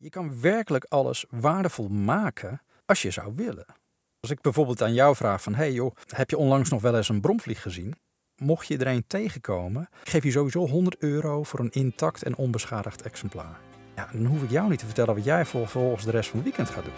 Je 0.00 0.10
kan 0.10 0.40
werkelijk 0.40 0.84
alles 0.84 1.24
waardevol 1.30 1.88
maken 1.88 2.62
als 2.86 3.02
je 3.02 3.10
zou 3.10 3.32
willen. 3.34 3.66
Als 4.20 4.30
ik 4.30 4.40
bijvoorbeeld 4.40 4.82
aan 4.82 4.94
jou 4.94 5.16
vraag 5.16 5.42
van, 5.42 5.54
hey 5.54 5.72
joh, 5.72 5.96
heb 6.06 6.30
je 6.30 6.36
onlangs 6.36 6.70
nog 6.70 6.82
wel 6.82 6.96
eens 6.96 7.08
een 7.08 7.20
bromvlieg 7.20 7.62
gezien? 7.62 7.94
Mocht 8.36 8.66
je 8.66 8.78
er 8.78 8.86
een 8.86 9.06
tegenkomen, 9.06 9.88
geef 10.04 10.24
je 10.24 10.30
sowieso 10.30 10.66
100 10.66 10.96
euro 10.98 11.42
voor 11.42 11.60
een 11.60 11.70
intact 11.70 12.22
en 12.22 12.36
onbeschadigd 12.36 13.02
exemplaar. 13.02 13.60
Ja, 13.96 14.08
dan 14.12 14.24
hoef 14.24 14.42
ik 14.42 14.50
jou 14.50 14.68
niet 14.68 14.78
te 14.78 14.86
vertellen 14.86 15.14
wat 15.14 15.24
jij 15.24 15.46
vervolgens 15.46 16.04
de 16.04 16.10
rest 16.10 16.28
van 16.28 16.38
het 16.38 16.48
weekend 16.48 16.70
gaat 16.70 16.84
doen. 16.84 16.94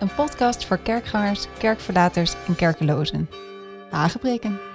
Een 0.00 0.14
podcast 0.14 0.66
voor 0.66 0.78
kerkgangers, 0.78 1.48
kerkverlaters 1.58 2.34
en 2.46 2.54
kerkelozen. 2.54 3.28
Hagebreken. 3.90 4.73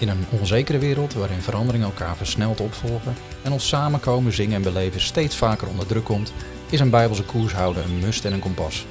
In 0.00 0.08
een 0.08 0.24
onzekere 0.40 0.78
wereld 0.78 1.14
waarin 1.14 1.40
veranderingen 1.40 1.86
elkaar 1.86 2.16
versneld 2.16 2.60
opvolgen 2.60 3.14
en 3.42 3.52
ons 3.52 3.68
samenkomen, 3.68 4.32
zingen 4.32 4.54
en 4.54 4.62
beleven 4.62 5.00
steeds 5.00 5.36
vaker 5.36 5.68
onder 5.68 5.86
druk 5.86 6.04
komt, 6.04 6.32
is 6.70 6.80
een 6.80 6.90
bijbelse 6.90 7.24
koershouden 7.24 7.84
een 7.84 7.98
must 7.98 8.24
en 8.24 8.32
een 8.32 8.40
kompas. 8.40 8.86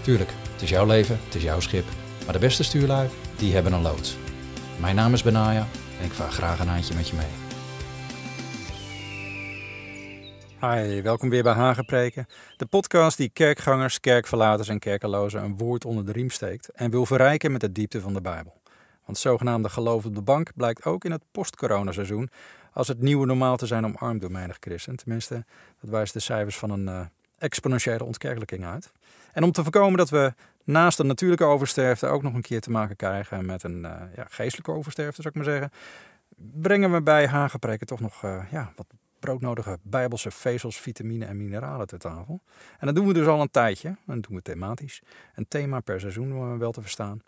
Tuurlijk, 0.00 0.30
het 0.52 0.62
is 0.62 0.70
jouw 0.70 0.86
leven, 0.86 1.18
het 1.24 1.34
is 1.34 1.42
jouw 1.42 1.60
schip, 1.60 1.84
maar 2.24 2.32
de 2.32 2.38
beste 2.38 2.62
stuurlui, 2.62 3.08
die 3.36 3.54
hebben 3.54 3.72
een 3.72 3.82
loods. 3.82 4.16
Mijn 4.80 4.94
naam 4.94 5.12
is 5.12 5.22
Benaya 5.22 5.66
en 5.98 6.04
ik 6.04 6.12
vaar 6.12 6.32
graag 6.32 6.60
een 6.60 6.68
eindje 6.68 6.94
met 6.94 7.08
je 7.08 7.16
mee. 7.16 7.40
Hi, 10.60 11.02
welkom 11.02 11.28
weer 11.28 11.42
bij 11.42 11.52
Hagepreken, 11.52 12.26
de 12.56 12.66
podcast 12.66 13.16
die 13.16 13.30
kerkgangers, 13.30 14.00
kerkverlaters 14.00 14.68
en 14.68 14.78
kerkelozen 14.78 15.42
een 15.42 15.56
woord 15.56 15.84
onder 15.84 16.06
de 16.06 16.12
riem 16.12 16.30
steekt 16.30 16.68
en 16.68 16.90
wil 16.90 17.06
verrijken 17.06 17.52
met 17.52 17.60
de 17.60 17.72
diepte 17.72 18.00
van 18.00 18.14
de 18.14 18.20
Bijbel. 18.20 18.61
Want 19.12 19.24
zogenaamde 19.24 19.68
geloof 19.68 20.04
op 20.04 20.14
de 20.14 20.22
bank 20.22 20.50
blijkt 20.54 20.84
ook 20.84 21.04
in 21.04 21.10
het 21.10 21.22
post-coronaseizoen 21.30 22.30
als 22.72 22.88
het 22.88 23.00
nieuwe 23.00 23.26
normaal 23.26 23.56
te 23.56 23.66
zijn 23.66 23.84
omarmd 23.84 24.20
door 24.20 24.56
christen. 24.60 24.96
Tenminste, 24.96 25.44
dat 25.80 25.90
wijst 25.90 26.12
de 26.12 26.20
cijfers 26.20 26.58
van 26.58 26.70
een 26.70 26.86
uh, 26.86 27.00
exponentiële 27.38 28.04
ontkerkelijking 28.04 28.64
uit. 28.64 28.92
En 29.32 29.42
om 29.42 29.52
te 29.52 29.62
voorkomen 29.62 29.98
dat 29.98 30.10
we 30.10 30.34
naast 30.64 30.96
de 30.96 31.04
natuurlijke 31.04 31.44
oversterfte 31.44 32.06
ook 32.06 32.22
nog 32.22 32.34
een 32.34 32.42
keer 32.42 32.60
te 32.60 32.70
maken 32.70 32.96
krijgen 32.96 33.46
met 33.46 33.62
een 33.62 33.78
uh, 33.78 33.92
ja, 34.16 34.26
geestelijke 34.28 34.72
oversterfte, 34.72 35.22
zou 35.22 35.34
ik 35.34 35.44
maar 35.44 35.54
zeggen, 35.54 35.72
brengen 36.36 36.92
we 36.92 37.02
bij 37.02 37.26
Hagepreken 37.26 37.86
toch 37.86 38.00
nog 38.00 38.22
uh, 38.24 38.44
ja, 38.50 38.72
wat 38.76 38.86
broodnodige 39.18 39.78
bijbelse 39.82 40.30
vezels, 40.30 40.80
vitamine 40.80 41.24
en 41.24 41.36
mineralen 41.36 41.86
ter 41.86 41.98
tafel. 41.98 42.40
En 42.78 42.86
dat 42.86 42.94
doen 42.94 43.06
we 43.06 43.12
dus 43.12 43.26
al 43.26 43.40
een 43.40 43.50
tijdje. 43.50 43.88
En 43.88 43.96
dat 44.06 44.22
doen 44.22 44.36
we 44.36 44.42
thematisch. 44.42 45.02
Een 45.34 45.48
thema 45.48 45.80
per 45.80 46.00
seizoen 46.00 46.36
om 46.36 46.58
wel 46.58 46.72
te 46.72 46.80
verstaan. 46.80 47.22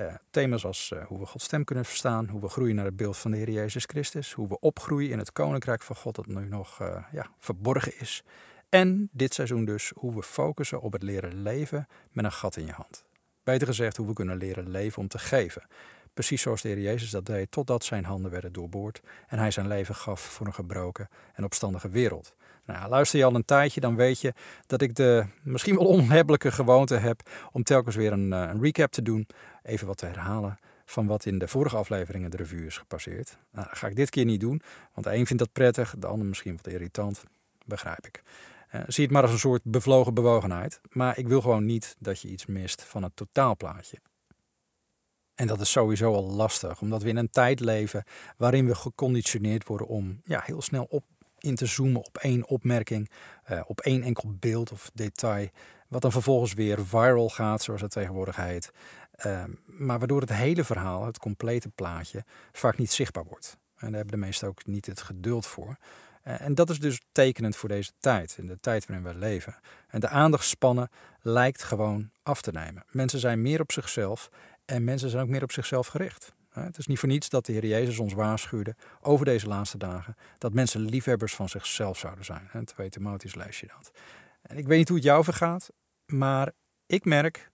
Uh, 0.00 0.14
thema's 0.30 0.64
als 0.64 0.90
uh, 0.94 1.06
hoe 1.06 1.18
we 1.18 1.26
Gods 1.26 1.44
stem 1.44 1.64
kunnen 1.64 1.84
verstaan, 1.84 2.28
hoe 2.28 2.40
we 2.40 2.48
groeien 2.48 2.74
naar 2.74 2.84
het 2.84 2.96
beeld 2.96 3.16
van 3.16 3.30
de 3.30 3.36
Heer 3.36 3.50
Jezus 3.50 3.84
Christus, 3.84 4.32
hoe 4.32 4.48
we 4.48 4.60
opgroeien 4.60 5.10
in 5.10 5.18
het 5.18 5.32
koninkrijk 5.32 5.82
van 5.82 5.96
God 5.96 6.14
dat 6.14 6.26
nu 6.26 6.48
nog 6.48 6.80
uh, 6.82 7.04
ja, 7.12 7.26
verborgen 7.38 7.98
is. 7.98 8.22
En 8.68 9.08
dit 9.12 9.34
seizoen 9.34 9.64
dus 9.64 9.92
hoe 9.94 10.14
we 10.14 10.22
focussen 10.22 10.80
op 10.80 10.92
het 10.92 11.02
leren 11.02 11.42
leven 11.42 11.86
met 12.12 12.24
een 12.24 12.32
gat 12.32 12.56
in 12.56 12.66
je 12.66 12.72
hand. 12.72 13.04
Beter 13.44 13.66
gezegd, 13.66 13.96
hoe 13.96 14.06
we 14.06 14.12
kunnen 14.12 14.36
leren 14.36 14.70
leven 14.70 15.02
om 15.02 15.08
te 15.08 15.18
geven. 15.18 15.66
Precies 16.14 16.42
zoals 16.42 16.62
de 16.62 16.68
Heer 16.68 16.80
Jezus 16.80 17.10
dat 17.10 17.26
deed, 17.26 17.50
totdat 17.50 17.84
zijn 17.84 18.04
handen 18.04 18.30
werden 18.30 18.52
doorboord 18.52 19.00
en 19.26 19.38
hij 19.38 19.50
zijn 19.50 19.68
leven 19.68 19.94
gaf 19.94 20.20
voor 20.20 20.46
een 20.46 20.54
gebroken 20.54 21.08
en 21.34 21.44
opstandige 21.44 21.88
wereld. 21.88 22.34
Nou, 22.66 22.88
luister 22.88 23.18
je 23.18 23.24
al 23.24 23.34
een 23.34 23.44
tijdje, 23.44 23.80
dan 23.80 23.96
weet 23.96 24.20
je 24.20 24.32
dat 24.66 24.80
ik 24.80 24.94
de 24.94 25.24
misschien 25.42 25.76
wel 25.76 25.86
onhebbelijke 25.86 26.52
gewoonte 26.52 26.94
heb 26.94 27.30
om 27.52 27.62
telkens 27.62 27.96
weer 27.96 28.12
een, 28.12 28.32
een 28.32 28.62
recap 28.62 28.92
te 28.92 29.02
doen, 29.02 29.26
even 29.62 29.86
wat 29.86 29.96
te 29.96 30.06
herhalen 30.06 30.58
van 30.84 31.06
wat 31.06 31.26
in 31.26 31.38
de 31.38 31.48
vorige 31.48 31.76
afleveringen 31.76 32.30
de 32.30 32.36
revue 32.36 32.66
is 32.66 32.78
gepasseerd. 32.78 33.38
Nou, 33.52 33.66
dat 33.68 33.78
ga 33.78 33.86
ik 33.86 33.96
dit 33.96 34.10
keer 34.10 34.24
niet 34.24 34.40
doen, 34.40 34.62
want 34.94 35.06
de 35.06 35.14
een 35.14 35.26
vindt 35.26 35.42
dat 35.42 35.52
prettig, 35.52 35.94
de 35.98 36.06
ander 36.06 36.26
misschien 36.26 36.56
wat 36.56 36.66
irritant, 36.66 37.24
begrijp 37.66 38.06
ik. 38.06 38.22
Uh, 38.74 38.80
zie 38.86 39.04
het 39.04 39.12
maar 39.12 39.22
als 39.22 39.32
een 39.32 39.38
soort 39.38 39.62
bevlogen 39.64 40.14
bewogenheid, 40.14 40.80
maar 40.90 41.18
ik 41.18 41.28
wil 41.28 41.40
gewoon 41.40 41.64
niet 41.64 41.96
dat 41.98 42.20
je 42.20 42.28
iets 42.28 42.46
mist 42.46 42.82
van 42.82 43.02
het 43.02 43.16
totaalplaatje. 43.16 43.98
En 45.34 45.46
dat 45.46 45.60
is 45.60 45.70
sowieso 45.70 46.14
al 46.14 46.30
lastig, 46.30 46.80
omdat 46.80 47.02
we 47.02 47.08
in 47.08 47.16
een 47.16 47.30
tijd 47.30 47.60
leven 47.60 48.04
waarin 48.36 48.66
we 48.66 48.74
geconditioneerd 48.74 49.66
worden 49.66 49.86
om 49.86 50.20
ja, 50.24 50.42
heel 50.44 50.62
snel 50.62 50.86
op 50.88 51.04
in 51.44 51.54
te 51.54 51.66
zoomen 51.66 52.04
op 52.04 52.18
één 52.18 52.48
opmerking, 52.48 53.10
uh, 53.50 53.60
op 53.66 53.80
één 53.80 54.02
enkel 54.02 54.34
beeld 54.38 54.72
of 54.72 54.90
detail, 54.94 55.48
wat 55.88 56.02
dan 56.02 56.12
vervolgens 56.12 56.54
weer 56.54 56.86
viral 56.86 57.28
gaat, 57.28 57.62
zoals 57.62 57.80
het 57.80 57.90
tegenwoordig 57.90 58.36
heet. 58.36 58.72
Uh, 59.26 59.44
maar 59.66 59.98
waardoor 59.98 60.20
het 60.20 60.32
hele 60.32 60.64
verhaal, 60.64 61.06
het 61.06 61.18
complete 61.18 61.68
plaatje, 61.68 62.24
vaak 62.52 62.78
niet 62.78 62.92
zichtbaar 62.92 63.24
wordt. 63.24 63.56
En 63.76 63.86
daar 63.86 64.00
hebben 64.00 64.20
de 64.20 64.26
meesten 64.26 64.48
ook 64.48 64.66
niet 64.66 64.86
het 64.86 65.02
geduld 65.02 65.46
voor. 65.46 65.76
Uh, 66.24 66.40
en 66.40 66.54
dat 66.54 66.70
is 66.70 66.78
dus 66.80 67.00
tekenend 67.12 67.56
voor 67.56 67.68
deze 67.68 67.92
tijd, 67.98 68.34
in 68.38 68.46
de 68.46 68.58
tijd 68.60 68.86
waarin 68.86 69.06
we 69.06 69.18
leven. 69.18 69.56
En 69.88 70.00
de 70.00 70.08
aandachtspannen 70.08 70.90
lijkt 71.20 71.62
gewoon 71.62 72.10
af 72.22 72.42
te 72.42 72.50
nemen. 72.50 72.84
Mensen 72.90 73.18
zijn 73.18 73.42
meer 73.42 73.60
op 73.60 73.72
zichzelf 73.72 74.30
en 74.64 74.84
mensen 74.84 75.10
zijn 75.10 75.22
ook 75.22 75.28
meer 75.28 75.42
op 75.42 75.52
zichzelf 75.52 75.86
gericht. 75.86 76.34
Het 76.60 76.78
is 76.78 76.86
niet 76.86 76.98
voor 76.98 77.08
niets 77.08 77.28
dat 77.28 77.46
de 77.46 77.52
Heer 77.52 77.66
Jezus 77.66 77.98
ons 77.98 78.12
waarschuwde 78.12 78.76
over 79.00 79.24
deze 79.24 79.46
laatste 79.46 79.78
dagen 79.78 80.16
dat 80.38 80.52
mensen 80.52 80.80
liefhebbers 80.80 81.34
van 81.34 81.48
zichzelf 81.48 81.98
zouden 81.98 82.24
zijn. 82.24 82.48
En 82.52 82.64
2 82.64 82.88
Timotheus 82.88 83.34
lees 83.34 83.60
je 83.60 83.66
dat. 83.66 83.90
En 84.42 84.56
ik 84.56 84.66
weet 84.66 84.78
niet 84.78 84.88
hoe 84.88 84.96
het 84.96 85.06
jou 85.06 85.24
vergaat, 85.24 85.70
maar 86.06 86.52
ik 86.86 87.04
merk, 87.04 87.50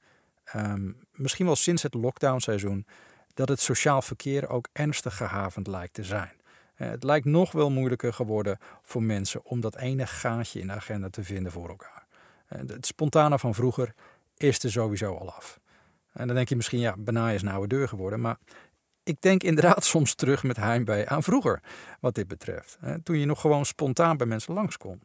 um, 0.57 0.97
misschien 1.13 1.47
wel 1.47 1.57
sinds 1.57 1.83
het 1.83 1.95
lockdownseizoen, 1.95 2.87
dat 3.35 3.49
het 3.49 3.61
sociaal 3.61 4.03
verkeer 4.03 4.49
ook 4.49 4.69
ernstig 4.73 5.17
gehavend 5.17 5.67
lijkt 5.67 5.95
te 5.95 6.05
zijn. 6.05 6.33
Het 6.75 7.03
lijkt 7.03 7.27
nog 7.27 7.53
wel 7.53 7.71
moeilijker 7.71 8.13
geworden 8.13 8.59
voor 8.83 9.03
mensen 9.03 9.45
om 9.45 9.61
dat 9.61 9.77
ene 9.77 10.07
gaatje 10.07 10.61
in 10.61 10.67
de 10.67 10.73
agenda 10.73 11.09
te 11.11 11.25
vinden 11.25 11.53
voor 11.53 11.69
elkaar. 11.69 12.07
Het 12.47 12.87
spontane 12.87 13.39
van 13.39 13.55
vroeger 13.55 13.95
is 14.37 14.63
er 14.63 14.71
sowieso 14.71 15.17
al 15.17 15.33
af. 15.33 15.61
En 16.13 16.27
dan 16.27 16.37
denk 16.37 16.49
je 16.49 16.57
misschien, 16.57 16.81
ja, 16.81 16.95
Benaai 16.99 17.35
is 17.35 17.43
een 17.43 17.49
oude 17.49 17.77
deur 17.77 17.89
geworden. 17.89 18.21
Maar 18.21 18.37
ik 19.03 19.21
denk 19.21 19.43
inderdaad 19.43 19.85
soms 19.95 20.15
terug 20.15 20.43
met 20.43 20.57
heimwee 20.57 21.09
aan 21.09 21.23
vroeger, 21.23 21.63
wat 22.01 22.15
dit 22.15 22.29
betreft. 22.29 22.79
Toen 23.03 23.19
je 23.19 23.27
nog 23.27 23.41
gewoon 23.41 23.67
spontaan 23.67 24.17
bij 24.17 24.27
mensen 24.27 24.55
langs 24.55 24.77
kon. 24.77 25.01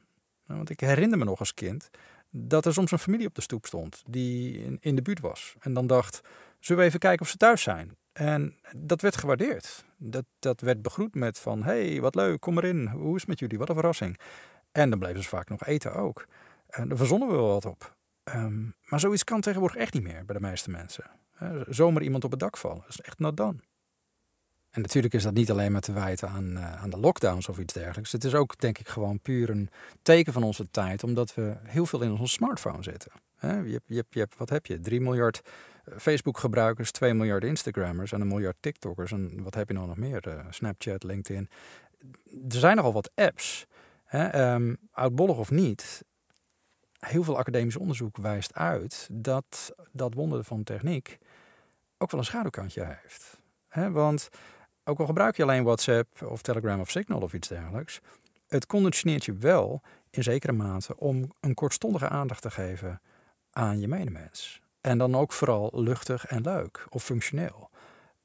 Want 0.45 0.69
ik 0.69 0.79
herinner 0.79 1.17
me 1.17 1.23
nog 1.23 1.39
als 1.39 1.53
kind 1.53 1.89
dat 2.31 2.65
er 2.65 2.73
soms 2.73 2.91
een 2.91 2.99
familie 2.99 3.27
op 3.27 3.35
de 3.35 3.41
stoep 3.41 3.65
stond 3.65 4.03
die 4.07 4.77
in 4.79 4.95
de 4.95 5.01
buurt 5.01 5.19
was. 5.19 5.55
En 5.59 5.73
dan 5.73 5.87
dacht, 5.87 6.21
zullen 6.59 6.81
we 6.81 6.87
even 6.87 6.99
kijken 6.99 7.21
of 7.21 7.29
ze 7.29 7.37
thuis 7.37 7.61
zijn? 7.61 7.97
En 8.13 8.55
dat 8.75 9.01
werd 9.01 9.17
gewaardeerd. 9.17 9.85
Dat, 9.97 10.25
dat 10.39 10.61
werd 10.61 10.81
begroet 10.81 11.15
met 11.15 11.39
van, 11.39 11.63
hey, 11.63 12.01
wat 12.01 12.15
leuk, 12.15 12.39
kom 12.39 12.57
erin. 12.57 12.87
Hoe 12.87 13.15
is 13.15 13.21
het 13.21 13.29
met 13.29 13.39
jullie? 13.39 13.57
Wat 13.57 13.69
een 13.69 13.75
verrassing. 13.75 14.19
En 14.71 14.89
dan 14.89 14.99
bleven 14.99 15.23
ze 15.23 15.29
vaak 15.29 15.49
nog 15.49 15.65
eten 15.65 15.93
ook. 15.93 16.25
En 16.69 16.87
daar 16.87 16.97
verzonnen 16.97 17.27
we 17.27 17.33
wel 17.33 17.47
wat 17.47 17.65
op. 17.65 17.95
Um, 18.23 18.75
maar 18.85 18.99
zoiets 18.99 19.23
kan 19.23 19.41
tegenwoordig 19.41 19.77
echt 19.77 19.93
niet 19.93 20.03
meer 20.03 20.25
bij 20.25 20.35
de 20.35 20.41
meeste 20.41 20.69
mensen. 20.69 21.05
zomaar 21.67 22.03
iemand 22.03 22.23
op 22.23 22.31
het 22.31 22.39
dak 22.39 22.57
vallen, 22.57 22.79
dat 22.79 22.89
is 22.89 23.01
echt 23.01 23.19
not 23.19 23.37
done. 23.37 23.57
En 24.75 24.81
natuurlijk 24.81 25.13
is 25.13 25.23
dat 25.23 25.33
niet 25.33 25.51
alleen 25.51 25.71
maar 25.71 25.81
te 25.81 25.93
wijten 25.93 26.29
aan, 26.29 26.51
uh, 26.51 26.83
aan 26.83 26.89
de 26.89 26.97
lockdowns 26.97 27.49
of 27.49 27.59
iets 27.59 27.73
dergelijks. 27.73 28.11
Het 28.11 28.23
is 28.23 28.33
ook, 28.35 28.59
denk 28.59 28.77
ik, 28.77 28.87
gewoon 28.87 29.19
puur 29.19 29.49
een 29.49 29.69
teken 30.01 30.33
van 30.33 30.43
onze 30.43 30.69
tijd, 30.71 31.03
omdat 31.03 31.35
we 31.35 31.55
heel 31.63 31.85
veel 31.85 32.01
in 32.01 32.11
onze 32.11 32.27
smartphone 32.27 32.83
zitten. 32.83 33.11
je, 33.39 33.81
je, 33.85 34.05
je 34.09 34.27
wat 34.37 34.49
heb 34.49 34.65
je? 34.65 34.79
3 34.79 35.01
miljard 35.01 35.41
eh, 35.85 35.97
Facebook-gebruikers, 35.97 36.91
2 36.91 37.13
miljard 37.13 37.43
Instagrammers 37.43 38.11
en 38.11 38.21
een 38.21 38.27
miljard 38.27 38.55
TikTokkers. 38.59 39.11
En 39.11 39.43
wat 39.43 39.53
heb 39.53 39.67
je 39.67 39.73
nou 39.73 39.87
nog 39.87 39.97
meer? 39.97 40.27
Uh, 40.27 40.45
Snapchat, 40.49 41.03
LinkedIn. 41.03 41.49
Er 42.49 42.59
zijn 42.59 42.75
nogal 42.75 42.93
wat 42.93 43.11
apps. 43.15 43.65
Um, 44.13 44.77
oudbollig 44.91 45.37
of 45.37 45.51
niet, 45.51 46.03
heel 46.99 47.23
veel 47.23 47.37
academisch 47.37 47.75
onderzoek 47.75 48.17
wijst 48.17 48.53
uit 48.53 49.09
dat 49.11 49.75
dat 49.91 50.13
wonder 50.13 50.43
van 50.43 50.63
techniek 50.63 51.17
ook 51.97 52.11
wel 52.11 52.19
een 52.19 52.25
schaduwkantje 52.25 52.85
heeft. 52.85 53.39
want 53.91 54.29
ook 54.85 54.99
al 54.99 55.05
gebruik 55.05 55.37
je 55.37 55.43
alleen 55.43 55.63
WhatsApp 55.63 56.21
of 56.21 56.41
Telegram 56.41 56.79
of 56.79 56.89
Signal 56.89 57.21
of 57.21 57.33
iets 57.33 57.47
dergelijks, 57.47 57.99
het 58.47 58.65
conditioneert 58.65 59.25
je 59.25 59.33
wel 59.33 59.81
in 60.09 60.23
zekere 60.23 60.51
mate 60.51 60.97
om 60.99 61.31
een 61.39 61.53
kortstondige 61.53 62.09
aandacht 62.09 62.41
te 62.41 62.51
geven 62.51 63.01
aan 63.51 63.79
je 63.79 63.87
medemens. 63.87 64.61
En 64.81 64.97
dan 64.97 65.15
ook 65.15 65.33
vooral 65.33 65.69
luchtig 65.73 66.25
en 66.25 66.41
leuk 66.41 66.85
of 66.89 67.03
functioneel. 67.03 67.69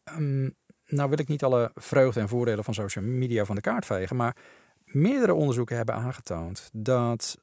Um, 0.04 0.54
nou 0.86 1.08
wil 1.08 1.18
ik 1.18 1.28
niet 1.28 1.44
alle 1.44 1.70
vreugde 1.74 2.20
en 2.20 2.28
voordelen 2.28 2.64
van 2.64 2.74
social 2.74 3.04
media 3.04 3.44
van 3.44 3.54
de 3.54 3.60
kaart 3.60 3.86
vegen, 3.86 4.16
maar 4.16 4.36
meerdere 4.84 5.34
onderzoeken 5.34 5.76
hebben 5.76 5.94
aangetoond 5.94 6.70
dat 6.72 7.38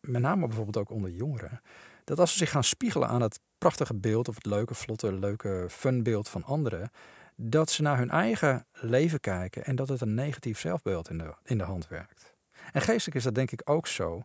met 0.00 0.20
name 0.20 0.46
bijvoorbeeld 0.46 0.76
ook 0.76 0.90
onder 0.90 1.10
jongeren, 1.10 1.60
dat 2.04 2.18
als 2.18 2.32
ze 2.32 2.38
zich 2.38 2.50
gaan 2.50 2.64
spiegelen 2.64 3.08
aan 3.08 3.22
het 3.22 3.40
prachtige 3.58 3.94
beeld 3.94 4.28
of 4.28 4.34
het 4.34 4.46
leuke, 4.46 4.74
vlotte, 4.74 5.12
leuke 5.12 5.66
funbeeld 5.68 6.28
van 6.28 6.44
anderen, 6.44 6.90
dat 7.36 7.70
ze 7.70 7.82
naar 7.82 7.98
hun 7.98 8.10
eigen 8.10 8.66
leven 8.72 9.20
kijken 9.20 9.64
en 9.64 9.76
dat 9.76 9.88
het 9.88 10.00
een 10.00 10.14
negatief 10.14 10.58
zelfbeeld 10.58 11.10
in 11.10 11.18
de, 11.18 11.34
in 11.44 11.58
de 11.58 11.64
hand 11.64 11.88
werkt. 11.88 12.34
En 12.72 12.80
geestelijk 12.80 13.16
is 13.16 13.22
dat 13.22 13.34
denk 13.34 13.50
ik 13.50 13.62
ook 13.64 13.86
zo. 13.86 14.22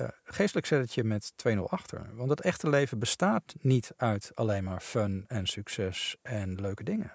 Uh, 0.00 0.08
geestelijk 0.24 0.66
zet 0.66 0.80
het 0.80 0.94
je 0.94 1.04
met 1.04 1.32
2-0 1.48 1.58
achter. 1.66 2.10
Want 2.14 2.30
het 2.30 2.40
echte 2.40 2.68
leven 2.68 2.98
bestaat 2.98 3.54
niet 3.60 3.92
uit 3.96 4.30
alleen 4.34 4.64
maar 4.64 4.80
fun 4.80 5.24
en 5.28 5.46
succes 5.46 6.16
en 6.22 6.60
leuke 6.60 6.84
dingen. 6.84 7.12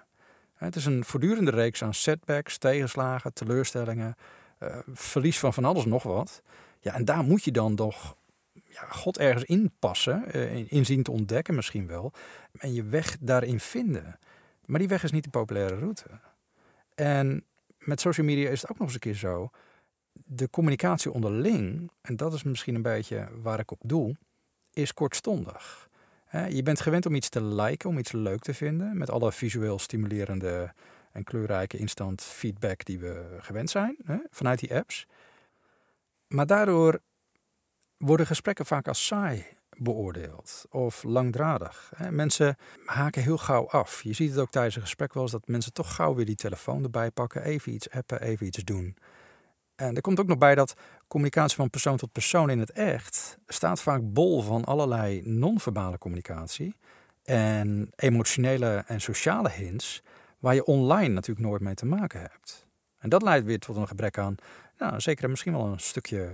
Het 0.54 0.76
is 0.76 0.84
een 0.84 1.04
voortdurende 1.04 1.50
reeks 1.50 1.82
aan 1.82 1.94
setbacks, 1.94 2.58
tegenslagen, 2.58 3.32
teleurstellingen, 3.32 4.14
uh, 4.60 4.78
verlies 4.92 5.38
van 5.38 5.54
van 5.54 5.64
alles 5.64 5.84
nog 5.84 6.02
wat. 6.02 6.42
Ja, 6.80 6.94
en 6.94 7.04
daar 7.04 7.24
moet 7.24 7.44
je 7.44 7.52
dan 7.52 7.74
toch 7.74 8.16
ja, 8.52 8.82
God 8.88 9.18
ergens 9.18 9.44
inpassen, 9.44 10.24
uh, 10.34 10.72
in 10.72 10.86
zien 10.86 11.02
te 11.02 11.10
ontdekken 11.10 11.54
misschien 11.54 11.86
wel, 11.86 12.12
en 12.58 12.74
je 12.74 12.84
weg 12.84 13.16
daarin 13.20 13.60
vinden. 13.60 14.18
Maar 14.66 14.78
die 14.78 14.88
weg 14.88 15.02
is 15.02 15.12
niet 15.12 15.24
de 15.24 15.30
populaire 15.30 15.76
route. 15.76 16.04
En 16.94 17.44
met 17.78 18.00
social 18.00 18.26
media 18.26 18.50
is 18.50 18.60
het 18.60 18.70
ook 18.70 18.78
nog 18.78 18.86
eens 18.86 18.94
een 18.94 19.00
keer 19.00 19.14
zo. 19.14 19.50
De 20.12 20.50
communicatie 20.50 21.12
onderling, 21.12 21.90
en 22.00 22.16
dat 22.16 22.32
is 22.32 22.42
misschien 22.42 22.74
een 22.74 22.82
beetje 22.82 23.28
waar 23.42 23.58
ik 23.58 23.70
op 23.70 23.80
doel, 23.84 24.16
is 24.72 24.94
kortstondig. 24.94 25.88
Je 26.48 26.62
bent 26.62 26.80
gewend 26.80 27.06
om 27.06 27.14
iets 27.14 27.28
te 27.28 27.42
liken, 27.42 27.88
om 27.88 27.98
iets 27.98 28.12
leuk 28.12 28.40
te 28.42 28.54
vinden, 28.54 28.98
met 28.98 29.10
alle 29.10 29.32
visueel 29.32 29.78
stimulerende 29.78 30.72
en 31.12 31.24
kleurrijke 31.24 31.76
instant 31.76 32.22
feedback 32.22 32.84
die 32.84 32.98
we 32.98 33.36
gewend 33.38 33.70
zijn 33.70 33.96
vanuit 34.30 34.58
die 34.58 34.74
apps. 34.74 35.06
Maar 36.26 36.46
daardoor 36.46 37.00
worden 37.96 38.26
gesprekken 38.26 38.66
vaak 38.66 38.88
als 38.88 39.06
saai 39.06 39.46
beoordeeld 39.78 40.66
of 40.70 41.02
langdradig. 41.02 41.92
Mensen 42.10 42.56
haken 42.84 43.22
heel 43.22 43.38
gauw 43.38 43.68
af. 43.68 44.02
Je 44.02 44.12
ziet 44.12 44.30
het 44.30 44.38
ook 44.38 44.50
tijdens 44.50 44.76
een 44.76 44.82
gesprek 44.82 45.14
wel 45.14 45.22
eens 45.22 45.32
dat 45.32 45.48
mensen 45.48 45.72
toch 45.72 45.94
gauw 45.94 46.14
weer 46.14 46.26
die 46.26 46.34
telefoon 46.34 46.82
erbij 46.82 47.10
pakken, 47.10 47.42
even 47.42 47.72
iets 47.72 47.90
appen, 47.90 48.20
even 48.20 48.46
iets 48.46 48.64
doen. 48.64 48.96
En 49.76 49.94
er 49.94 50.00
komt 50.00 50.20
ook 50.20 50.26
nog 50.26 50.38
bij 50.38 50.54
dat 50.54 50.74
communicatie 51.08 51.56
van 51.56 51.70
persoon 51.70 51.96
tot 51.96 52.12
persoon 52.12 52.50
in 52.50 52.58
het 52.58 52.70
echt 52.70 53.38
staat 53.46 53.82
vaak 53.82 54.00
bol 54.02 54.42
van 54.42 54.64
allerlei 54.64 55.22
non-verbale 55.24 55.98
communicatie 55.98 56.76
en 57.24 57.90
emotionele 57.96 58.84
en 58.86 59.00
sociale 59.00 59.50
hints 59.50 60.02
waar 60.38 60.54
je 60.54 60.64
online 60.64 61.14
natuurlijk 61.14 61.46
nooit 61.46 61.60
mee 61.60 61.74
te 61.74 61.86
maken 61.86 62.20
hebt. 62.20 62.66
En 62.98 63.08
dat 63.08 63.22
leidt 63.22 63.46
weer 63.46 63.58
tot 63.58 63.76
een 63.76 63.88
gebrek 63.88 64.18
aan, 64.18 64.34
nou, 64.78 65.00
zeker 65.00 65.30
misschien 65.30 65.52
wel 65.52 65.66
een 65.66 65.80
stukje 65.80 66.32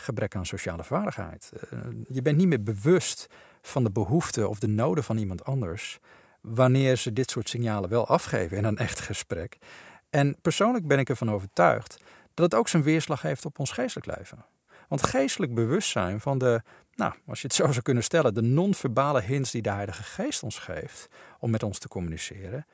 gebrek 0.00 0.36
aan 0.36 0.46
sociale 0.46 0.84
vaardigheid. 0.84 1.52
Eh, 1.70 1.78
je 2.08 2.22
bent 2.22 2.36
niet 2.36 2.46
meer 2.46 2.62
bewust 2.62 3.26
van 3.62 3.84
de 3.84 3.90
behoeften 3.90 4.48
of 4.48 4.58
de 4.58 4.68
noden 4.68 5.04
van 5.04 5.16
iemand 5.16 5.44
anders 5.44 5.98
wanneer 6.40 6.96
ze 6.96 7.12
dit 7.12 7.30
soort 7.30 7.48
signalen 7.48 7.90
wel 7.90 8.06
afgeven 8.06 8.56
in 8.56 8.64
een 8.64 8.78
echt 8.78 9.00
gesprek. 9.00 9.58
En 10.10 10.36
persoonlijk 10.40 10.86
ben 10.86 10.98
ik 10.98 11.08
ervan 11.08 11.30
overtuigd 11.30 12.02
dat 12.34 12.44
het 12.44 12.54
ook 12.54 12.68
zijn 12.68 12.82
weerslag 12.82 13.22
heeft 13.22 13.44
op 13.44 13.58
ons 13.58 13.70
geestelijk 13.70 14.18
leven. 14.18 14.44
Want 14.88 15.06
geestelijk 15.06 15.54
bewustzijn 15.54 16.20
van 16.20 16.38
de, 16.38 16.62
nou, 16.94 17.12
als 17.26 17.40
je 17.40 17.46
het 17.46 17.56
zo 17.56 17.66
zou 17.66 17.82
kunnen 17.82 18.02
stellen, 18.02 18.34
de 18.34 18.42
non-verbale 18.42 19.22
hints 19.22 19.50
die 19.50 19.62
de 19.62 19.70
Heilige 19.70 20.02
Geest 20.02 20.42
ons 20.42 20.58
geeft 20.58 21.08
om 21.38 21.50
met 21.50 21.62
ons 21.62 21.78
te 21.78 21.88
communiceren, 21.88 22.66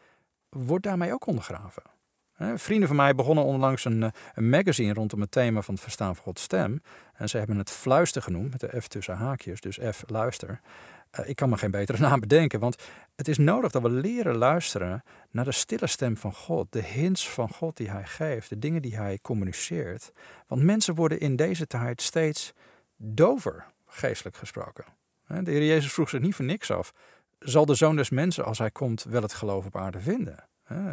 wordt 0.48 0.84
daarmee 0.84 1.12
ook 1.12 1.26
ondergraven. 1.26 1.82
Vrienden 2.38 2.88
van 2.88 2.96
mij 2.96 3.14
begonnen 3.14 3.44
onlangs 3.44 3.84
een, 3.84 4.02
eh, 4.02 4.10
een, 4.34 4.48
magazine 4.48 4.92
rondom 4.92 5.20
het 5.20 5.30
thema 5.30 5.62
van 5.62 5.74
het 5.74 5.82
verstaan 5.82 6.14
van 6.14 6.24
Gods 6.24 6.42
stem. 6.42 6.82
En 7.14 7.28
ze 7.28 7.38
hebben 7.38 7.56
het 7.56 7.70
fluister 7.70 8.22
genoemd, 8.22 8.50
met 8.50 8.60
de 8.60 8.80
F 8.80 8.88
tussen 8.88 9.16
haakjes, 9.16 9.60
dus 9.60 9.78
F 9.90 10.04
luister. 10.06 10.60
Eh, 11.10 11.28
ik 11.28 11.36
kan 11.36 11.48
me 11.48 11.56
geen 11.56 11.70
betere 11.70 11.98
naam 12.08 12.20
bedenken, 12.20 12.60
want 12.60 12.82
het 13.16 13.28
is 13.28 13.38
nodig 13.38 13.72
dat 13.72 13.82
we 13.82 13.90
leren 13.90 14.36
luisteren 14.36 15.02
naar 15.30 15.44
de 15.44 15.52
stille 15.52 15.86
stem 15.86 16.16
van 16.16 16.32
God, 16.32 16.72
de 16.72 16.82
hints 16.82 17.28
van 17.28 17.48
God 17.48 17.76
die 17.76 17.90
Hij 17.90 18.04
geeft, 18.04 18.48
de 18.48 18.58
dingen 18.58 18.82
die 18.82 18.96
Hij 18.96 19.18
communiceert. 19.22 20.12
Want 20.46 20.62
mensen 20.62 20.94
worden 20.94 21.20
in 21.20 21.36
deze 21.36 21.66
tijd 21.66 22.02
steeds 22.02 22.52
dover, 22.96 23.66
geestelijk 23.86 24.36
gesproken. 24.36 24.84
De 25.26 25.50
Heer 25.50 25.66
Jezus 25.66 25.92
vroeg 25.92 26.08
zich 26.08 26.20
niet 26.20 26.34
voor 26.34 26.44
niks 26.44 26.70
af. 26.70 26.92
Zal 27.38 27.66
de 27.66 27.74
zoon 27.74 27.96
des 27.96 28.10
mensen, 28.10 28.44
als 28.44 28.58
hij 28.58 28.70
komt, 28.70 29.02
wel 29.02 29.22
het 29.22 29.32
geloof 29.32 29.66
op 29.66 29.76
aarde 29.76 30.00
vinden? 30.00 30.44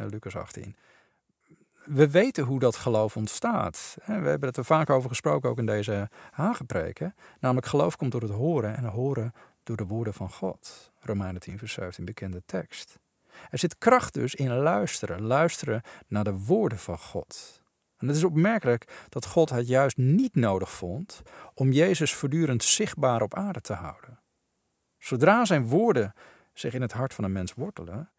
Lucas 0.10 0.36
18 0.36 0.76
we 1.86 2.10
weten 2.10 2.44
hoe 2.44 2.60
dat 2.60 2.76
geloof 2.76 3.18
ontstaat. 3.18 3.98
We 4.06 4.14
hebben 4.14 4.48
het 4.48 4.58
er 4.58 4.66
vaak 4.66 4.90
over 4.90 5.10
gesproken, 5.10 5.50
ook 5.50 5.58
in 5.58 5.66
deze 5.66 6.10
hagepreken. 6.32 7.16
Namelijk 7.40 7.68
geloof 7.68 7.96
komt 7.96 8.12
door 8.12 8.22
het 8.22 8.32
horen 8.32 8.76
en 8.78 8.84
horen 8.84 9.34
door 9.64 9.78
de 9.78 9.86
woorden 9.86 10.14
van 10.14 10.32
God. 10.32 10.92
Romeinen 11.00 11.42
10 11.42 11.58
vers 11.58 11.74
17, 11.74 12.06
bekende 12.06 12.42
tekst. 12.46 13.00
Er 13.50 13.60
zit 13.60 13.78
kracht 13.78 14.14
dus 14.14 14.36
in 14.36 14.54
luisteren. 14.54 15.22
Luisteren 15.22 15.82
naar 16.08 16.24
de 16.24 16.38
woorden 16.38 16.78
van 16.78 16.98
God. 16.98 17.62
En 17.98 18.08
het 18.08 18.16
is 18.16 18.24
opmerkelijk 18.24 19.06
dat 19.10 19.26
God 19.26 19.50
het 19.50 19.68
juist 19.68 19.98
niet 19.98 20.36
nodig 20.36 20.72
vond 20.72 21.22
om 21.54 21.72
Jezus 21.72 22.14
voortdurend 22.14 22.64
zichtbaar 22.64 23.22
op 23.22 23.36
aarde 23.36 23.62
te 23.62 23.74
houden. 23.74 24.20
Zodra 24.98 25.46
zijn 25.46 25.68
woorden 25.68 26.14
zich 26.54 26.74
in 26.74 26.82
het 26.82 26.92
hart 26.92 27.14
van 27.14 27.24
een 27.24 27.32
mens 27.32 27.54
wortelen, 27.54 28.12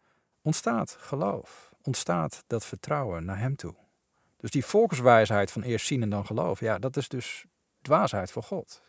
ontstaat 0.43 0.97
geloof 0.99 1.73
ontstaat 1.83 2.43
dat 2.47 2.65
vertrouwen 2.65 3.25
naar 3.25 3.39
Hem 3.39 3.55
toe. 3.55 3.75
Dus 4.37 4.51
die 4.51 4.65
volkswijsheid 4.65 5.51
van 5.51 5.61
eerst 5.61 5.85
zien 5.85 6.01
en 6.01 6.09
dan 6.09 6.25
geloven, 6.25 6.65
ja, 6.65 6.79
dat 6.79 6.97
is 6.97 7.07
dus 7.07 7.45
dwaasheid 7.81 8.31
voor 8.31 8.43
God. 8.43 8.81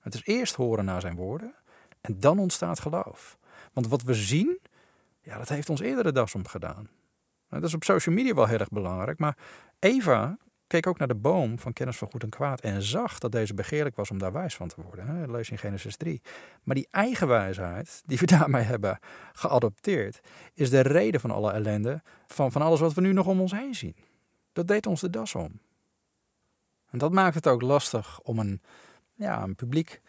Het 0.00 0.14
is 0.14 0.24
eerst 0.24 0.54
horen 0.54 0.84
naar 0.84 1.00
Zijn 1.00 1.16
woorden 1.16 1.54
en 2.00 2.20
dan 2.20 2.38
ontstaat 2.38 2.80
geloof. 2.80 3.38
Want 3.72 3.88
wat 3.88 4.02
we 4.02 4.14
zien, 4.14 4.60
ja, 5.20 5.38
dat 5.38 5.48
heeft 5.48 5.70
ons 5.70 5.80
eerder 5.80 6.04
de 6.04 6.12
das 6.12 6.34
om 6.34 6.46
gedaan. 6.46 6.88
Dat 7.48 7.62
is 7.62 7.74
op 7.74 7.84
social 7.84 8.14
media 8.14 8.34
wel 8.34 8.46
heel 8.46 8.58
erg 8.58 8.68
belangrijk, 8.68 9.18
maar 9.18 9.36
Eva 9.78 10.38
keek 10.68 10.86
ook 10.86 10.98
naar 10.98 11.08
de 11.08 11.14
boom 11.14 11.58
van 11.58 11.72
kennis 11.72 11.96
van 11.96 12.10
goed 12.10 12.22
en 12.22 12.28
kwaad 12.28 12.60
en 12.60 12.82
zag 12.82 13.18
dat 13.18 13.32
deze 13.32 13.54
begeerlijk 13.54 13.96
was 13.96 14.10
om 14.10 14.18
daar 14.18 14.32
wijs 14.32 14.54
van 14.56 14.68
te 14.68 14.82
worden. 14.82 15.30
Lees 15.30 15.50
in 15.50 15.58
Genesis 15.58 15.96
3. 15.96 16.22
Maar 16.62 16.74
die 16.74 16.88
eigen 16.90 17.28
wijsheid, 17.28 18.02
die 18.06 18.18
we 18.18 18.26
daarmee 18.36 18.62
hebben 18.62 18.98
geadopteerd, 19.32 20.20
is 20.54 20.70
de 20.70 20.80
reden 20.80 21.20
van 21.20 21.30
alle 21.30 21.52
ellende, 21.52 22.02
van, 22.26 22.52
van 22.52 22.62
alles 22.62 22.80
wat 22.80 22.94
we 22.94 23.00
nu 23.00 23.12
nog 23.12 23.26
om 23.26 23.40
ons 23.40 23.52
heen 23.52 23.74
zien. 23.74 23.96
Dat 24.52 24.68
deed 24.68 24.86
ons 24.86 25.00
de 25.00 25.10
das 25.10 25.34
om. 25.34 25.60
En 26.90 26.98
dat 26.98 27.12
maakt 27.12 27.34
het 27.34 27.46
ook 27.46 27.62
lastig 27.62 28.20
om 28.20 28.38
een, 28.38 28.62
ja, 29.14 29.42
een 29.42 29.54
publiek 29.54 30.00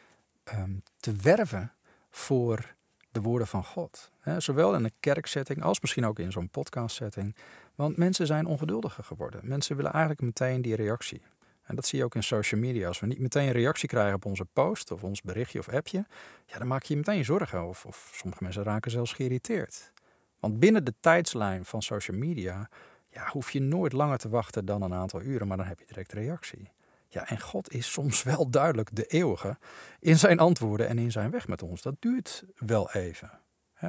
ehm, 0.43 0.71
te 0.99 1.15
werven 1.15 1.73
voor 2.09 2.75
de 3.11 3.21
woorden 3.21 3.47
van 3.47 3.63
God. 3.63 4.11
zowel 4.37 4.75
in 4.75 4.83
een 4.83 4.93
kerksetting 4.99 5.63
als 5.63 5.79
misschien 5.79 6.05
ook 6.05 6.19
in 6.19 6.31
zo'n 6.31 6.49
podcastsetting. 6.49 7.35
Want 7.79 7.97
mensen 7.97 8.25
zijn 8.25 8.45
ongeduldiger 8.45 9.03
geworden. 9.03 9.41
Mensen 9.43 9.75
willen 9.75 9.91
eigenlijk 9.91 10.21
meteen 10.21 10.61
die 10.61 10.75
reactie. 10.75 11.21
En 11.63 11.75
dat 11.75 11.85
zie 11.85 11.99
je 11.99 12.05
ook 12.05 12.15
in 12.15 12.23
social 12.23 12.61
media. 12.61 12.87
Als 12.87 12.99
we 12.99 13.07
niet 13.07 13.19
meteen 13.19 13.47
een 13.47 13.51
reactie 13.51 13.87
krijgen 13.87 14.15
op 14.15 14.25
onze 14.25 14.45
post 14.45 14.91
of 14.91 15.03
ons 15.03 15.21
berichtje 15.21 15.59
of 15.59 15.69
appje, 15.69 16.05
ja, 16.45 16.57
dan 16.57 16.67
maak 16.67 16.83
je 16.83 16.93
je 16.93 16.99
meteen 16.99 17.25
zorgen. 17.25 17.67
Of, 17.67 17.85
of 17.85 18.11
sommige 18.13 18.43
mensen 18.43 18.63
raken 18.63 18.91
zelfs 18.91 19.13
geïrriteerd. 19.13 19.91
Want 20.39 20.59
binnen 20.59 20.83
de 20.85 20.93
tijdslijn 20.99 21.65
van 21.65 21.81
social 21.81 22.17
media 22.17 22.69
ja, 23.09 23.27
hoef 23.31 23.51
je 23.51 23.61
nooit 23.61 23.93
langer 23.93 24.17
te 24.17 24.29
wachten 24.29 24.65
dan 24.65 24.81
een 24.81 24.93
aantal 24.93 25.21
uren, 25.21 25.47
maar 25.47 25.57
dan 25.57 25.65
heb 25.65 25.79
je 25.79 25.85
direct 25.85 26.13
reactie. 26.13 26.71
Ja, 27.07 27.27
en 27.27 27.39
God 27.39 27.71
is 27.71 27.91
soms 27.91 28.23
wel 28.23 28.49
duidelijk 28.49 28.95
de 28.95 29.05
eeuwige 29.05 29.57
in 29.99 30.17
zijn 30.17 30.39
antwoorden 30.39 30.87
en 30.87 30.97
in 30.97 31.11
zijn 31.11 31.31
weg 31.31 31.47
met 31.47 31.63
ons. 31.63 31.81
Dat 31.81 31.95
duurt 31.99 32.43
wel 32.55 32.91
even. 32.91 33.31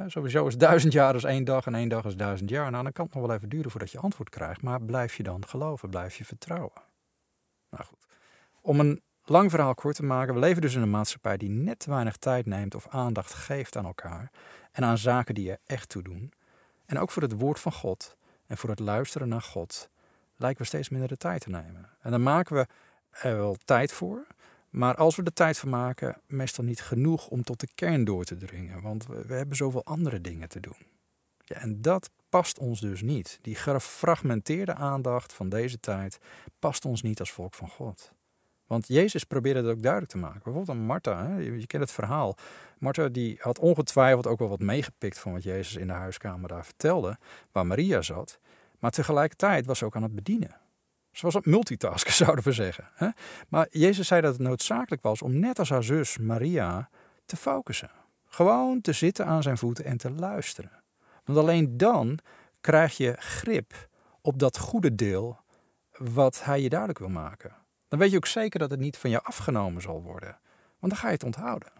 Sowieso 0.07 0.47
is 0.47 0.57
duizend 0.57 0.93
jaar 0.93 1.13
als 1.13 1.23
één 1.23 1.43
dag 1.43 1.65
en 1.65 1.75
één 1.75 1.89
dag 1.89 2.05
is 2.05 2.15
duizend 2.15 2.49
jaar. 2.49 2.71
Nou, 2.71 2.83
dan 2.83 2.91
kan 2.91 3.05
het 3.05 3.13
nog 3.13 3.25
wel 3.25 3.35
even 3.35 3.49
duren 3.49 3.71
voordat 3.71 3.91
je 3.91 3.99
antwoord 3.99 4.29
krijgt. 4.29 4.61
Maar 4.61 4.81
blijf 4.81 5.15
je 5.15 5.23
dan 5.23 5.47
geloven, 5.47 5.89
blijf 5.89 6.15
je 6.15 6.25
vertrouwen. 6.25 6.81
Nou 7.69 7.83
goed, 7.83 8.05
om 8.61 8.79
een 8.79 9.01
lang 9.25 9.49
verhaal 9.49 9.73
kort 9.73 9.95
te 9.95 10.03
maken. 10.03 10.33
We 10.33 10.39
leven 10.39 10.61
dus 10.61 10.75
in 10.75 10.81
een 10.81 10.89
maatschappij 10.89 11.37
die 11.37 11.49
net 11.49 11.85
weinig 11.85 12.17
tijd 12.17 12.45
neemt 12.45 12.75
of 12.75 12.87
aandacht 12.87 13.33
geeft 13.33 13.77
aan 13.77 13.85
elkaar. 13.85 14.31
En 14.71 14.83
aan 14.83 14.97
zaken 14.97 15.35
die 15.35 15.51
er 15.51 15.59
echt 15.65 15.89
toe 15.89 16.03
doen. 16.03 16.33
En 16.85 16.99
ook 16.99 17.11
voor 17.11 17.21
het 17.21 17.39
woord 17.39 17.59
van 17.59 17.71
God 17.71 18.17
en 18.47 18.57
voor 18.57 18.69
het 18.69 18.79
luisteren 18.79 19.27
naar 19.27 19.41
God 19.41 19.89
lijken 20.35 20.61
we 20.61 20.67
steeds 20.67 20.89
minder 20.89 21.09
de 21.09 21.17
tijd 21.17 21.41
te 21.41 21.49
nemen. 21.49 21.89
En 22.01 22.11
dan 22.11 22.23
maken 22.23 22.55
we 22.55 22.67
er 23.09 23.37
wel 23.37 23.55
tijd 23.65 23.93
voor. 23.93 24.27
Maar 24.71 24.95
als 24.95 25.15
we 25.15 25.23
er 25.23 25.33
tijd 25.33 25.57
voor 25.57 25.69
maken, 25.69 26.21
meestal 26.27 26.63
niet 26.63 26.81
genoeg 26.81 27.27
om 27.27 27.43
tot 27.43 27.59
de 27.59 27.67
kern 27.75 28.03
door 28.03 28.23
te 28.23 28.37
dringen. 28.37 28.81
Want 28.81 29.07
we, 29.07 29.33
hebben 29.33 29.55
zoveel 29.55 29.85
andere 29.85 30.21
dingen 30.21 30.49
te 30.49 30.59
doen. 30.59 30.77
Ja, 31.45 31.55
en 31.55 31.81
dat 31.81 32.09
past 32.29 32.59
ons 32.59 32.79
dus 32.79 33.01
niet. 33.01 33.39
Die 33.41 33.55
gefragmenteerde 33.55 34.73
aandacht 34.73 35.33
van 35.33 35.49
deze 35.49 35.79
tijd 35.79 36.19
past 36.59 36.85
ons 36.85 37.01
niet 37.01 37.19
als 37.19 37.31
volk 37.31 37.53
van 37.53 37.69
God. 37.69 38.11
Want 38.65 38.87
Jezus 38.87 39.23
probeerde 39.23 39.59
het 39.59 39.69
ook 39.69 39.81
duidelijk 39.81 40.11
te 40.11 40.17
maken. 40.17 40.41
Bijvoorbeeld 40.43 40.77
aan 40.77 40.85
Martha? 40.85 41.37
Je, 41.37 41.67
kent 41.67 41.83
het 41.83 41.91
verhaal. 41.91 42.37
Martha 42.77 43.07
die 43.07 43.37
had 43.39 43.59
ongetwijfeld 43.59 44.27
ook 44.27 44.39
wel 44.39 44.49
wat 44.49 44.59
meegepikt 44.59 45.19
van 45.19 45.31
wat 45.31 45.43
Jezus 45.43 45.75
in 45.75 45.87
de 45.87 45.93
huiskamer 45.93 46.49
daar 46.49 46.65
vertelde, 46.65 47.17
waar 47.51 47.67
Maria 47.67 48.01
zat. 48.01 48.39
Maar 48.79 48.91
tegelijkertijd 48.91 49.65
was 49.65 49.77
ze 49.77 49.85
ook 49.85 49.95
aan 49.95 50.03
het 50.03 50.15
bedienen. 50.15 50.55
Was 51.19 51.35
op 51.35 51.45
multitasken, 51.45 52.13
zouden 52.23 52.43
we 52.43 52.51
zeggen. 52.51 52.89
Hè? 52.93 53.07
Maar 53.47 53.67
Jezus 53.69 54.07
zei 54.07 54.21
dat 54.21 54.33
het 54.33 54.41
noodzakelijk 54.41 55.01
was 55.01 55.21
om 55.21 55.39
net 55.39 55.59
als 55.59 55.69
haar 55.69 55.83
zus 55.83 56.17
Maria 56.17 56.89
te 57.25 57.35
focussen. 57.35 57.91
Gewoon 58.25 58.81
te 58.81 58.93
zitten 58.93 59.25
aan 59.25 59.43
zijn 59.43 59.57
voeten 59.57 59.85
en 59.85 59.97
te 59.97 60.11
luisteren. 60.11 60.71
Want 61.23 61.37
alleen 61.37 61.77
dan 61.77 62.19
krijg 62.61 62.97
je 62.97 63.15
grip 63.17 63.89
op 64.21 64.39
dat 64.39 64.57
goede 64.57 64.95
deel 64.95 65.39
wat 65.97 66.43
hij 66.43 66.61
je 66.61 66.69
duidelijk 66.69 66.99
wil 66.99 67.09
maken. 67.09 67.55
Dan 67.87 67.99
weet 67.99 68.11
je 68.11 68.17
ook 68.17 68.25
zeker 68.25 68.59
dat 68.59 68.69
het 68.69 68.79
niet 68.79 68.97
van 68.97 69.09
je 69.09 69.21
afgenomen 69.21 69.81
zal 69.81 70.01
worden. 70.01 70.39
Want 70.79 70.93
dan 70.93 71.01
ga 71.01 71.07
je 71.07 71.13
het 71.13 71.23
onthouden. 71.23 71.71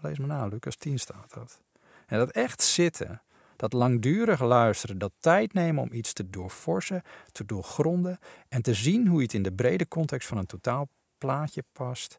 Lees 0.00 0.18
maar 0.18 0.28
na, 0.28 0.46
Lucas 0.46 0.76
10 0.76 0.98
staat 0.98 1.34
dat. 1.34 1.60
En 2.06 2.18
dat 2.18 2.30
echt 2.30 2.62
zitten, 2.62 3.22
dat 3.56 3.72
langdurig 3.72 4.42
luisteren, 4.42 4.98
dat 4.98 5.12
tijd 5.18 5.52
nemen 5.52 5.82
om 5.82 5.92
iets 5.92 6.12
te 6.12 6.30
doorforsen, 6.30 7.02
te 7.32 7.44
doorgronden 7.44 8.18
en 8.48 8.62
te 8.62 8.74
zien 8.74 9.06
hoe 9.06 9.22
het 9.22 9.34
in 9.34 9.42
de 9.42 9.52
brede 9.52 9.88
context 9.88 10.28
van 10.28 10.38
een 10.38 10.46
totaal 10.46 10.88
plaatje 11.18 11.64
past, 11.72 12.18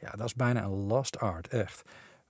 ja, 0.00 0.10
dat 0.10 0.26
is 0.26 0.34
bijna 0.34 0.62
een 0.62 0.86
lost 0.86 1.18
art, 1.18 1.48
echt. 1.48 1.82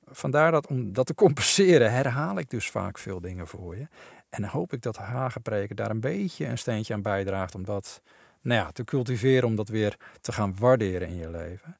Vandaar 0.05 0.51
dat 0.51 0.67
om 0.67 0.93
dat 0.93 1.07
te 1.07 1.15
compenseren 1.15 1.93
herhaal 1.93 2.39
ik 2.39 2.51
dus 2.51 2.71
vaak 2.71 2.99
veel 2.99 3.21
dingen 3.21 3.47
voor 3.47 3.77
je. 3.77 3.89
En 4.29 4.45
hoop 4.45 4.73
ik 4.73 4.83
dat 4.83 4.97
Hagenpreken 4.97 5.77
daar 5.77 5.91
een 5.91 6.01
beetje 6.01 6.47
een 6.47 6.59
steentje 6.59 6.95
aan 6.95 7.03
bijdraagt 7.03 7.55
om 7.55 7.65
dat 7.65 8.03
nou 8.41 8.61
ja, 8.61 8.71
te 8.71 8.85
cultiveren, 8.85 9.49
om 9.49 9.57
dat 9.57 9.69
weer 9.69 9.97
te 10.21 10.33
gaan 10.33 10.57
waarderen 10.59 11.09
in 11.09 11.17
je 11.17 11.31
leven. 11.31 11.77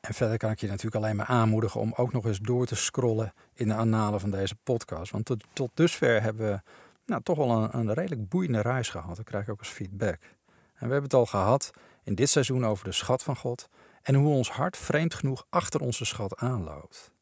En 0.00 0.14
verder 0.14 0.36
kan 0.36 0.50
ik 0.50 0.60
je 0.60 0.66
natuurlijk 0.66 1.04
alleen 1.04 1.16
maar 1.16 1.26
aanmoedigen 1.26 1.80
om 1.80 1.92
ook 1.96 2.12
nog 2.12 2.24
eens 2.24 2.38
door 2.38 2.66
te 2.66 2.74
scrollen 2.74 3.32
in 3.54 3.68
de 3.68 3.74
annalen 3.74 4.20
van 4.20 4.30
deze 4.30 4.54
podcast. 4.62 5.12
Want 5.12 5.24
tot, 5.24 5.44
tot 5.52 5.70
dusver 5.74 6.22
hebben 6.22 6.50
we 6.50 6.60
nou, 7.06 7.22
toch 7.22 7.36
wel 7.36 7.50
een, 7.50 7.78
een 7.78 7.94
redelijk 7.94 8.28
boeiende 8.28 8.60
reis 8.60 8.88
gehad. 8.88 9.16
Dat 9.16 9.24
krijg 9.24 9.44
ik 9.44 9.50
ook 9.50 9.58
als 9.58 9.68
feedback. 9.68 10.20
En 10.74 10.86
we 10.86 10.92
hebben 10.92 11.02
het 11.02 11.14
al 11.14 11.26
gehad 11.26 11.70
in 12.04 12.14
dit 12.14 12.28
seizoen 12.28 12.66
over 12.66 12.84
de 12.84 12.92
schat 12.92 13.22
van 13.22 13.36
God 13.36 13.68
en 14.02 14.14
hoe 14.14 14.34
ons 14.34 14.50
hart 14.50 14.76
vreemd 14.76 15.14
genoeg 15.14 15.46
achter 15.48 15.80
onze 15.80 16.04
schat 16.04 16.36
aanloopt. 16.36 17.12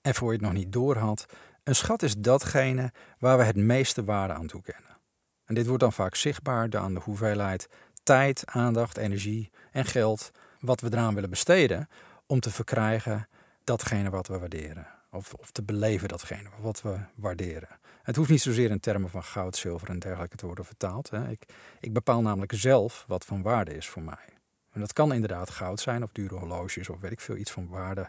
En 0.00 0.14
voor 0.14 0.32
je 0.32 0.38
het 0.38 0.46
nog 0.46 0.52
niet 0.52 0.72
doorhad, 0.72 1.26
een 1.64 1.74
schat 1.74 2.02
is 2.02 2.16
datgene 2.16 2.92
waar 3.18 3.38
we 3.38 3.44
het 3.44 3.56
meeste 3.56 4.04
waarde 4.04 4.34
aan 4.34 4.46
toekennen. 4.46 4.96
En 5.44 5.54
dit 5.54 5.66
wordt 5.66 5.82
dan 5.82 5.92
vaak 5.92 6.14
zichtbaar 6.14 6.78
aan 6.78 6.94
de 6.94 7.00
hoeveelheid 7.00 7.68
tijd, 8.02 8.42
aandacht, 8.46 8.96
energie 8.96 9.50
en 9.70 9.84
geld 9.84 10.30
wat 10.62 10.80
we 10.80 10.88
eraan 10.92 11.14
willen 11.14 11.30
besteden 11.30 11.88
om 12.26 12.40
te 12.40 12.50
verkrijgen 12.50 13.28
datgene 13.64 14.10
wat 14.10 14.26
we 14.26 14.38
waarderen. 14.38 14.86
Of, 15.10 15.34
of 15.34 15.50
te 15.50 15.62
beleven 15.62 16.08
datgene 16.08 16.48
wat 16.60 16.82
we 16.82 16.98
waarderen. 17.14 17.68
Het 18.02 18.16
hoeft 18.16 18.30
niet 18.30 18.42
zozeer 18.42 18.70
in 18.70 18.80
termen 18.80 19.10
van 19.10 19.24
goud, 19.24 19.56
zilver 19.56 19.88
en 19.88 19.98
dergelijke 19.98 20.36
te 20.36 20.46
worden 20.46 20.64
vertaald. 20.64 21.10
Hè. 21.10 21.28
Ik, 21.28 21.44
ik 21.80 21.92
bepaal 21.92 22.22
namelijk 22.22 22.52
zelf 22.54 23.04
wat 23.08 23.24
van 23.24 23.42
waarde 23.42 23.74
is 23.74 23.88
voor 23.88 24.02
mij. 24.02 24.28
En 24.70 24.80
dat 24.80 24.92
kan 24.92 25.12
inderdaad 25.12 25.50
goud 25.50 25.80
zijn 25.80 26.02
of 26.02 26.12
dure 26.12 26.34
horloges 26.34 26.88
of 26.88 27.00
weet 27.00 27.12
ik 27.12 27.20
veel, 27.20 27.36
iets 27.36 27.50
van 27.50 27.68
waarde 27.68 28.08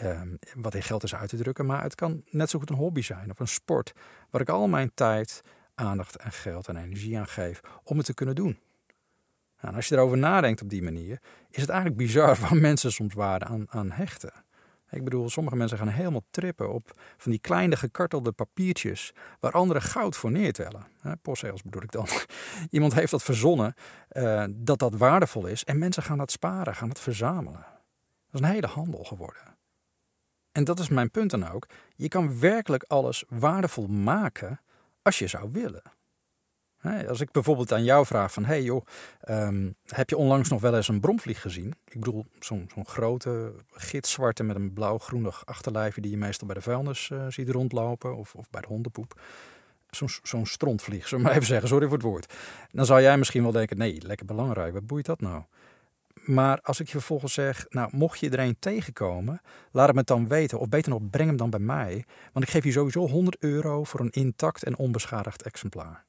Ehm, 0.00 0.34
wat 0.54 0.74
in 0.74 0.82
geld 0.82 1.02
is 1.02 1.14
uit 1.14 1.28
te 1.28 1.36
drukken. 1.36 1.66
Maar 1.66 1.82
het 1.82 1.94
kan 1.94 2.22
net 2.30 2.50
zo 2.50 2.58
goed 2.58 2.70
een 2.70 2.76
hobby 2.76 3.02
zijn 3.02 3.30
of 3.30 3.38
een 3.38 3.48
sport. 3.48 3.92
Waar 4.30 4.40
ik 4.40 4.48
al 4.48 4.68
mijn 4.68 4.90
tijd, 4.94 5.42
aandacht 5.74 6.16
en 6.16 6.32
geld 6.32 6.68
en 6.68 6.76
energie 6.76 7.18
aan 7.18 7.26
geef 7.26 7.60
om 7.84 7.96
het 7.96 8.06
te 8.06 8.14
kunnen 8.14 8.34
doen. 8.34 8.58
Nou, 9.62 9.74
als 9.74 9.88
je 9.88 9.94
erover 9.94 10.18
nadenkt 10.18 10.62
op 10.62 10.68
die 10.68 10.82
manier, 10.82 11.20
is 11.50 11.60
het 11.60 11.70
eigenlijk 11.70 12.00
bizar 12.00 12.36
waar 12.40 12.56
mensen 12.56 12.92
soms 12.92 13.14
waarde 13.14 13.44
aan, 13.44 13.66
aan 13.68 13.90
hechten. 13.90 14.32
Ik 14.90 15.04
bedoel, 15.04 15.30
sommige 15.30 15.56
mensen 15.56 15.78
gaan 15.78 15.88
helemaal 15.88 16.24
trippen 16.30 16.72
op 16.72 17.00
van 17.16 17.30
die 17.30 17.40
kleine 17.40 17.76
gekartelde 17.76 18.32
papiertjes 18.32 19.12
waar 19.40 19.52
anderen 19.52 19.82
goud 19.82 20.16
voor 20.16 20.30
neertellen. 20.30 20.86
Postzegels 21.22 21.62
bedoel 21.62 21.82
ik 21.82 21.90
dan. 21.90 22.06
Iemand 22.70 22.94
heeft 22.94 23.10
dat 23.10 23.22
verzonnen 23.22 23.74
uh, 24.12 24.44
dat 24.50 24.78
dat 24.78 24.94
waardevol 24.94 25.46
is 25.46 25.64
en 25.64 25.78
mensen 25.78 26.02
gaan 26.02 26.18
dat 26.18 26.30
sparen, 26.30 26.74
gaan 26.74 26.88
het 26.88 27.00
verzamelen. 27.00 27.66
Dat 28.30 28.40
is 28.40 28.40
een 28.40 28.54
hele 28.54 28.66
handel 28.66 29.04
geworden. 29.04 29.42
En 30.52 30.64
dat 30.64 30.78
is 30.78 30.88
mijn 30.88 31.10
punt 31.10 31.30
dan 31.30 31.48
ook. 31.48 31.66
Je 31.96 32.08
kan 32.08 32.40
werkelijk 32.40 32.82
alles 32.82 33.24
waardevol 33.28 33.86
maken 33.86 34.60
als 35.02 35.18
je 35.18 35.26
zou 35.26 35.50
willen. 35.52 35.82
Als 36.82 37.20
ik 37.20 37.30
bijvoorbeeld 37.30 37.72
aan 37.72 37.84
jou 37.84 38.06
vraag 38.06 38.32
van, 38.32 38.44
hey 38.44 38.62
joh, 38.62 38.86
ehm, 39.20 39.70
heb 39.86 40.08
je 40.08 40.16
onlangs 40.16 40.48
nog 40.48 40.60
wel 40.60 40.76
eens 40.76 40.88
een 40.88 41.00
bromvlieg 41.00 41.40
gezien? 41.40 41.74
Ik 41.84 42.00
bedoel, 42.00 42.26
zo'n 42.38 42.70
zo'n 42.74 42.86
grote 42.86 43.52
gitzwarte 43.70 44.42
met 44.42 44.56
een 44.56 44.72
blauw-groenig 44.72 45.46
achterlijfje 45.46 46.00
die 46.00 46.10
je 46.10 46.16
meestal 46.16 46.46
bij 46.46 46.56
de 46.56 46.62
vuilnis 46.62 47.10
uh, 47.12 47.26
ziet 47.28 47.48
rondlopen 47.48 48.16
of, 48.16 48.34
of 48.34 48.50
bij 48.50 48.60
de 48.60 48.66
hondenpoep. 48.66 49.20
Zo'n 49.90 50.08
zo'n 50.22 50.46
strontvlieg, 50.46 51.08
zullen 51.08 51.18
we 51.18 51.28
maar 51.28 51.36
even 51.36 51.48
zeggen, 51.48 51.68
sorry 51.68 51.86
voor 51.86 51.96
het 51.96 52.06
woord. 52.06 52.34
Dan 52.70 52.86
zou 52.86 53.00
jij 53.00 53.18
misschien 53.18 53.42
wel 53.42 53.52
denken, 53.52 53.78
nee, 53.78 54.02
lekker 54.02 54.26
belangrijk, 54.26 54.72
wat 54.72 54.86
boeit 54.86 55.06
dat 55.06 55.20
nou? 55.20 55.42
Maar 56.14 56.60
als 56.60 56.80
ik 56.80 56.86
je 56.86 56.92
vervolgens 56.92 57.32
zeg, 57.32 57.66
nou, 57.68 57.96
mocht 57.96 58.20
je 58.20 58.30
er 58.30 58.38
een 58.38 58.58
tegenkomen, 58.58 59.40
laat 59.70 59.86
het 59.86 59.96
me 59.96 60.02
dan 60.04 60.28
weten. 60.28 60.58
Of 60.58 60.68
beter 60.68 60.90
nog, 60.90 61.10
breng 61.10 61.28
hem 61.28 61.36
dan 61.36 61.50
bij 61.50 61.60
mij. 61.60 62.04
Want 62.32 62.44
ik 62.44 62.50
geef 62.50 62.64
je 62.64 62.72
sowieso 62.72 63.08
100 63.08 63.36
euro 63.38 63.84
voor 63.84 64.00
een 64.00 64.10
intact 64.10 64.62
en 64.62 64.76
onbeschadigd 64.76 65.42
exemplaar. 65.42 66.08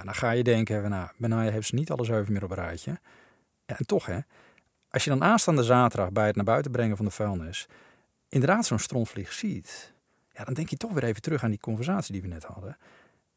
Ja, 0.00 0.06
dan 0.06 0.14
ga 0.14 0.30
je 0.30 0.42
denken, 0.42 0.90
nou, 1.18 1.50
heeft 1.50 1.66
ze 1.66 1.74
niet 1.74 1.90
alle 1.90 2.04
zeven 2.04 2.32
meer 2.32 2.44
op 2.44 2.50
een 2.50 2.56
rijtje. 2.56 3.00
En 3.66 3.86
toch, 3.86 4.06
hè, 4.06 4.18
als 4.90 5.04
je 5.04 5.10
dan 5.10 5.22
aanstaande 5.24 5.62
zaterdag 5.62 6.12
bij 6.12 6.26
het 6.26 6.36
naar 6.36 6.44
buiten 6.44 6.70
brengen 6.70 6.96
van 6.96 7.04
de 7.04 7.10
vuilnis, 7.10 7.68
inderdaad 8.28 8.66
zo'n 8.66 8.78
strontvlieg 8.78 9.32
ziet, 9.32 9.92
ja, 10.32 10.44
dan 10.44 10.54
denk 10.54 10.68
je 10.68 10.76
toch 10.76 10.92
weer 10.92 11.04
even 11.04 11.22
terug 11.22 11.44
aan 11.44 11.50
die 11.50 11.60
conversatie 11.60 12.12
die 12.12 12.22
we 12.22 12.28
net 12.28 12.44
hadden. 12.44 12.76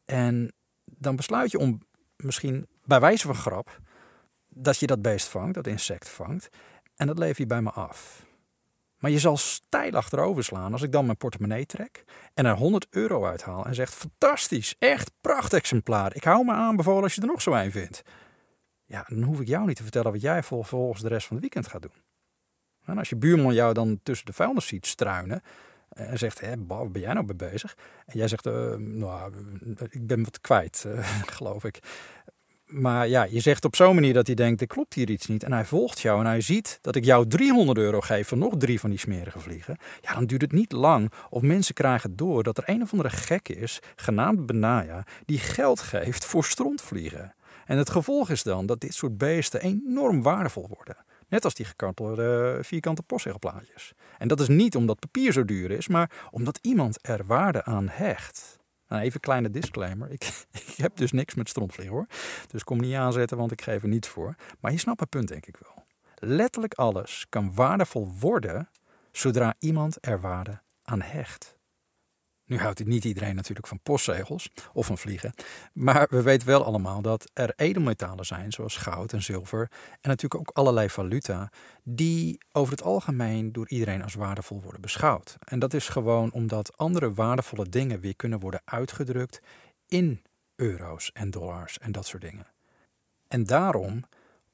En 0.04 0.52
dan 0.84 1.16
besluit 1.16 1.50
je 1.50 1.58
om 1.58 1.82
misschien 2.16 2.66
bij 2.84 3.00
wijze 3.00 3.26
van 3.26 3.34
grap 3.34 3.80
dat 4.48 4.78
je 4.78 4.86
dat 4.86 5.02
beest 5.02 5.28
vangt, 5.28 5.54
dat 5.54 5.66
insect 5.66 6.08
vangt, 6.08 6.48
en 6.96 7.06
dat 7.06 7.18
leef 7.18 7.38
je 7.38 7.46
bij 7.46 7.62
me 7.62 7.70
af. 7.70 8.26
Maar 9.04 9.12
je 9.12 9.18
zal 9.18 9.36
stijl 9.36 9.92
achterover 9.92 10.44
slaan 10.44 10.72
als 10.72 10.82
ik 10.82 10.92
dan 10.92 11.04
mijn 11.04 11.16
portemonnee 11.16 11.66
trek 11.66 12.04
en 12.34 12.46
er 12.46 12.56
100 12.56 12.86
euro 12.90 13.24
uithaal 13.24 13.66
en 13.66 13.74
zegt: 13.74 13.94
Fantastisch, 13.94 14.74
echt 14.78 15.10
prachtexemplaar. 15.20 16.14
Ik 16.16 16.24
hou 16.24 16.44
me 16.44 16.52
aanbevolen 16.52 17.02
als 17.02 17.14
je 17.14 17.20
er 17.20 17.26
nog 17.26 17.42
zo 17.42 17.52
een 17.52 17.70
vindt. 17.70 18.02
Ja, 18.84 19.06
dan 19.08 19.22
hoef 19.22 19.40
ik 19.40 19.46
jou 19.46 19.66
niet 19.66 19.76
te 19.76 19.82
vertellen 19.82 20.12
wat 20.12 20.20
jij 20.20 20.42
volgens 20.42 21.02
de 21.02 21.08
rest 21.08 21.26
van 21.26 21.36
het 21.36 21.44
weekend 21.44 21.66
gaat 21.66 21.82
doen. 21.82 22.02
En 22.84 22.98
als 22.98 23.08
je 23.08 23.16
buurman 23.16 23.54
jou 23.54 23.74
dan 23.74 24.00
tussen 24.02 24.26
de 24.26 24.32
vuilnis 24.32 24.66
ziet 24.66 24.86
struinen 24.86 25.42
en 25.88 26.18
zegt: 26.18 26.40
Hé, 26.40 26.52
wat 26.66 26.92
ben 26.92 27.02
jij 27.02 27.12
nou 27.12 27.26
mee 27.26 27.36
bezig? 27.36 27.76
En 28.06 28.18
jij 28.18 28.28
zegt: 28.28 28.46
uh, 28.46 28.74
Nou, 28.74 29.32
ik 29.88 30.06
ben 30.06 30.24
wat 30.24 30.40
kwijt, 30.40 30.84
uh, 30.86 31.08
geloof 31.36 31.64
ik 31.64 31.78
maar 32.74 33.08
ja, 33.08 33.26
je 33.30 33.40
zegt 33.40 33.64
op 33.64 33.76
zo'n 33.76 33.94
manier 33.94 34.12
dat 34.12 34.26
hij 34.26 34.34
denkt, 34.34 34.60
er 34.60 34.66
klopt 34.66 34.94
hier 34.94 35.10
iets 35.10 35.26
niet. 35.26 35.42
En 35.42 35.52
hij 35.52 35.64
volgt 35.64 36.00
jou 36.00 36.20
en 36.20 36.26
hij 36.26 36.40
ziet 36.40 36.78
dat 36.80 36.96
ik 36.96 37.04
jou 37.04 37.26
300 37.26 37.78
euro 37.78 38.00
geef 38.00 38.28
voor 38.28 38.38
nog 38.38 38.54
drie 38.56 38.80
van 38.80 38.90
die 38.90 38.98
smerige 38.98 39.38
vliegen. 39.38 39.76
Ja, 40.00 40.14
dan 40.14 40.26
duurt 40.26 40.42
het 40.42 40.52
niet 40.52 40.72
lang 40.72 41.12
of 41.30 41.42
mensen 41.42 41.74
krijgen 41.74 42.16
door 42.16 42.42
dat 42.42 42.58
er 42.58 42.64
een 42.66 42.82
of 42.82 42.92
andere 42.92 43.10
gek 43.10 43.48
is, 43.48 43.80
genaamd 43.96 44.46
Benaya, 44.46 45.06
die 45.24 45.38
geld 45.38 45.80
geeft 45.80 46.24
voor 46.24 46.44
strontvliegen. 46.44 47.34
En 47.66 47.78
het 47.78 47.90
gevolg 47.90 48.30
is 48.30 48.42
dan 48.42 48.66
dat 48.66 48.80
dit 48.80 48.94
soort 48.94 49.18
beesten 49.18 49.60
enorm 49.60 50.22
waardevol 50.22 50.68
worden. 50.68 50.96
Net 51.28 51.44
als 51.44 51.54
die 51.54 51.66
gekantelde 51.66 52.58
vierkante 52.62 53.02
postzegelplaatjes. 53.02 53.92
En 54.18 54.28
dat 54.28 54.40
is 54.40 54.48
niet 54.48 54.76
omdat 54.76 54.98
papier 54.98 55.32
zo 55.32 55.44
duur 55.44 55.70
is, 55.70 55.88
maar 55.88 56.10
omdat 56.30 56.58
iemand 56.62 56.98
er 57.02 57.26
waarde 57.26 57.64
aan 57.64 57.88
hecht. 57.88 58.58
Nou, 58.94 59.06
even 59.06 59.18
een 59.18 59.28
kleine 59.28 59.50
disclaimer. 59.50 60.10
Ik, 60.10 60.44
ik 60.66 60.74
heb 60.76 60.96
dus 60.96 61.12
niks 61.12 61.34
met 61.34 61.48
strontvliegen 61.48 61.94
hoor. 61.94 62.06
Dus 62.46 62.64
kom 62.64 62.80
niet 62.80 62.94
aanzetten, 62.94 63.36
want 63.36 63.52
ik 63.52 63.62
geef 63.62 63.82
er 63.82 63.88
niets 63.88 64.08
voor. 64.08 64.34
Maar 64.60 64.72
je 64.72 64.78
snapt 64.78 65.00
het 65.00 65.08
punt 65.08 65.28
denk 65.28 65.46
ik 65.46 65.56
wel. 65.56 65.84
Letterlijk 66.30 66.74
alles 66.74 67.26
kan 67.28 67.54
waardevol 67.54 68.12
worden 68.20 68.68
zodra 69.12 69.54
iemand 69.58 69.96
er 70.00 70.20
waarde 70.20 70.60
aan 70.82 71.02
hecht. 71.02 71.56
Nu 72.46 72.58
houdt 72.58 72.84
niet 72.84 73.04
iedereen 73.04 73.34
natuurlijk 73.34 73.66
van 73.66 73.80
postzegels 73.82 74.50
of 74.72 74.86
van 74.86 74.98
vliegen. 74.98 75.34
Maar 75.72 76.06
we 76.10 76.22
weten 76.22 76.46
wel 76.46 76.64
allemaal 76.64 77.02
dat 77.02 77.30
er 77.32 77.52
edelmetalen 77.56 78.26
zijn, 78.26 78.52
zoals 78.52 78.76
goud 78.76 79.12
en 79.12 79.22
zilver. 79.22 79.70
En 80.00 80.08
natuurlijk 80.10 80.40
ook 80.40 80.56
allerlei 80.56 80.90
valuta, 80.90 81.52
die 81.82 82.38
over 82.52 82.72
het 82.72 82.82
algemeen 82.82 83.52
door 83.52 83.68
iedereen 83.68 84.02
als 84.02 84.14
waardevol 84.14 84.60
worden 84.62 84.80
beschouwd. 84.80 85.36
En 85.44 85.58
dat 85.58 85.74
is 85.74 85.88
gewoon 85.88 86.32
omdat 86.32 86.76
andere 86.76 87.14
waardevolle 87.14 87.68
dingen 87.68 88.00
weer 88.00 88.16
kunnen 88.16 88.40
worden 88.40 88.62
uitgedrukt 88.64 89.40
in 89.88 90.22
euro's 90.56 91.12
en 91.12 91.30
dollars 91.30 91.78
en 91.78 91.92
dat 91.92 92.06
soort 92.06 92.22
dingen. 92.22 92.46
En 93.28 93.44
daarom 93.44 94.04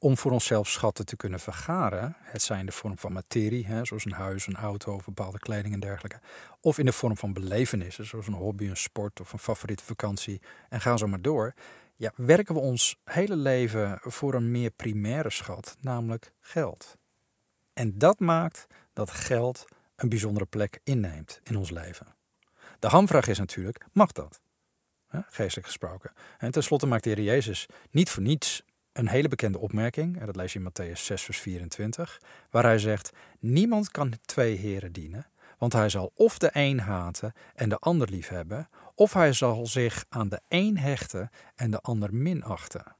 om 0.02 0.16
voor 0.16 0.30
onszelf 0.30 0.68
schatten 0.68 1.06
te 1.06 1.16
kunnen 1.16 1.40
vergaren, 1.40 2.16
het 2.18 2.42
zijn 2.42 2.66
de 2.66 2.72
vorm 2.72 2.98
van 2.98 3.12
materie, 3.12 3.66
hè, 3.66 3.84
zoals 3.84 4.04
een 4.04 4.12
huis, 4.12 4.46
een 4.46 4.56
auto, 4.56 5.00
bepaalde 5.04 5.38
kleding 5.38 5.74
en 5.74 5.80
dergelijke, 5.80 6.20
of 6.60 6.78
in 6.78 6.84
de 6.84 6.92
vorm 6.92 7.16
van 7.16 7.32
belevenissen, 7.32 8.06
zoals 8.06 8.26
een 8.26 8.32
hobby, 8.32 8.68
een 8.68 8.76
sport 8.76 9.20
of 9.20 9.32
een 9.32 9.38
favoriete 9.38 9.84
vakantie, 9.84 10.40
en 10.68 10.80
ga 10.80 10.96
zo 10.96 11.06
maar 11.06 11.22
door, 11.22 11.54
ja, 11.96 12.12
werken 12.16 12.54
we 12.54 12.60
ons 12.60 12.96
hele 13.04 13.36
leven 13.36 13.98
voor 14.02 14.34
een 14.34 14.50
meer 14.50 14.70
primaire 14.70 15.30
schat, 15.30 15.76
namelijk 15.80 16.32
geld. 16.40 16.96
En 17.72 17.98
dat 17.98 18.18
maakt 18.18 18.66
dat 18.92 19.10
geld 19.10 19.64
een 19.96 20.08
bijzondere 20.08 20.46
plek 20.46 20.80
inneemt 20.84 21.40
in 21.42 21.56
ons 21.56 21.70
leven. 21.70 22.06
De 22.78 22.88
hamvraag 22.88 23.26
is 23.26 23.38
natuurlijk, 23.38 23.86
mag 23.92 24.12
dat? 24.12 24.40
geestelijk 25.28 25.66
gesproken. 25.66 26.12
En 26.38 26.50
tenslotte 26.50 26.86
maakt 26.86 27.04
de 27.04 27.10
Heer 27.10 27.22
Jezus 27.22 27.66
niet 27.90 28.10
voor 28.10 28.22
niets 28.22 28.62
een 28.92 29.08
hele 29.08 29.28
bekende 29.28 29.58
opmerking, 29.58 30.20
en 30.20 30.26
dat 30.26 30.36
lees 30.36 30.52
je 30.52 30.58
in 30.58 30.70
Matthäus 30.70 31.00
6, 31.00 31.22
vers 31.22 31.38
24, 31.38 32.20
waar 32.50 32.62
hij 32.62 32.78
zegt: 32.78 33.10
Niemand 33.38 33.90
kan 33.90 34.12
twee 34.24 34.56
heren 34.56 34.92
dienen, 34.92 35.26
want 35.58 35.72
hij 35.72 35.88
zal 35.88 36.12
of 36.14 36.38
de 36.38 36.50
een 36.52 36.80
haten 36.80 37.32
en 37.54 37.68
de 37.68 37.78
ander 37.78 38.10
liefhebben, 38.10 38.68
of 38.94 39.12
hij 39.12 39.32
zal 39.32 39.66
zich 39.66 40.04
aan 40.08 40.28
de 40.28 40.40
een 40.48 40.78
hechten 40.78 41.30
en 41.54 41.70
de 41.70 41.80
ander 41.80 42.14
minachten. 42.14 42.96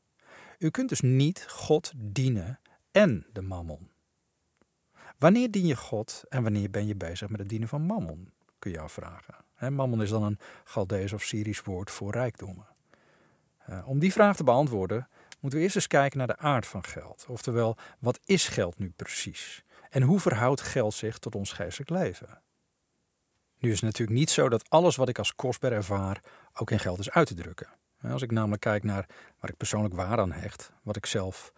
U 0.59 0.71
kunt 0.71 0.89
dus 0.89 1.01
niet 1.01 1.45
God 1.49 1.93
dienen 1.97 2.61
en 2.91 3.27
de 3.33 3.43
mammon. 3.43 3.89
Wanneer 5.19 5.51
dien 5.51 5.67
je 5.67 5.77
God 5.77 6.25
en 6.29 6.43
wanneer 6.43 6.71
ben 6.71 6.87
je 6.87 6.97
bezig 6.97 7.29
met 7.29 7.41
het 7.41 7.49
dienen 7.49 7.69
van 7.69 7.83
mammon? 7.83 8.31
Kun 8.59 8.71
je 8.71 8.81
afvragen. 8.81 9.35
mammon 9.59 10.03
is 10.03 10.11
dan 10.11 10.23
een 10.23 10.39
Galdees 10.65 11.13
of 11.13 11.23
Syrisch 11.23 11.65
woord 11.65 11.91
voor 11.91 12.13
rijkdommen. 12.13 12.67
Uh, 13.71 13.89
om 13.89 13.99
die 13.99 14.13
vraag 14.13 14.37
te 14.37 14.45
beantwoorden 14.45 15.09
moeten 15.41 15.59
we 15.59 15.65
eerst 15.65 15.77
eens 15.77 15.87
kijken 15.87 16.19
naar 16.19 16.27
de 16.27 16.39
aard 16.39 16.67
van 16.67 16.85
geld. 16.85 17.25
Oftewel, 17.29 17.77
wat 17.99 18.21
is 18.25 18.49
geld 18.49 18.79
nu 18.79 18.93
precies? 18.97 19.65
En 19.91 20.03
hoe 20.03 20.21
verhoudt 20.21 20.61
geld 20.61 20.95
zich 20.95 21.19
tot 21.19 21.35
ons 21.35 21.53
geestelijk 21.53 21.91
leven? 21.91 22.43
Nu 23.59 23.71
is 23.71 23.75
het 23.75 23.85
natuurlijk 23.85 24.19
niet 24.19 24.31
zo 24.31 24.49
dat 24.49 24.71
alles 24.71 24.97
wat 24.97 25.09
ik 25.09 25.19
als 25.19 25.35
kostbaar 25.35 25.73
ervaar 25.73 26.23
ook 26.55 26.71
in 26.71 26.79
geld 26.79 26.99
is 26.99 27.11
uit 27.11 27.27
te 27.27 27.35
drukken. 27.35 27.69
Als 28.03 28.23
ik 28.23 28.31
namelijk 28.31 28.61
kijk 28.61 28.83
naar 28.83 29.07
waar 29.41 29.51
ik 29.51 29.57
persoonlijk 29.57 29.95
waar 29.95 30.19
aan 30.19 30.33
hecht, 30.33 30.73
wat 30.83 30.97
ik 30.97 31.07
zelf 31.07 31.53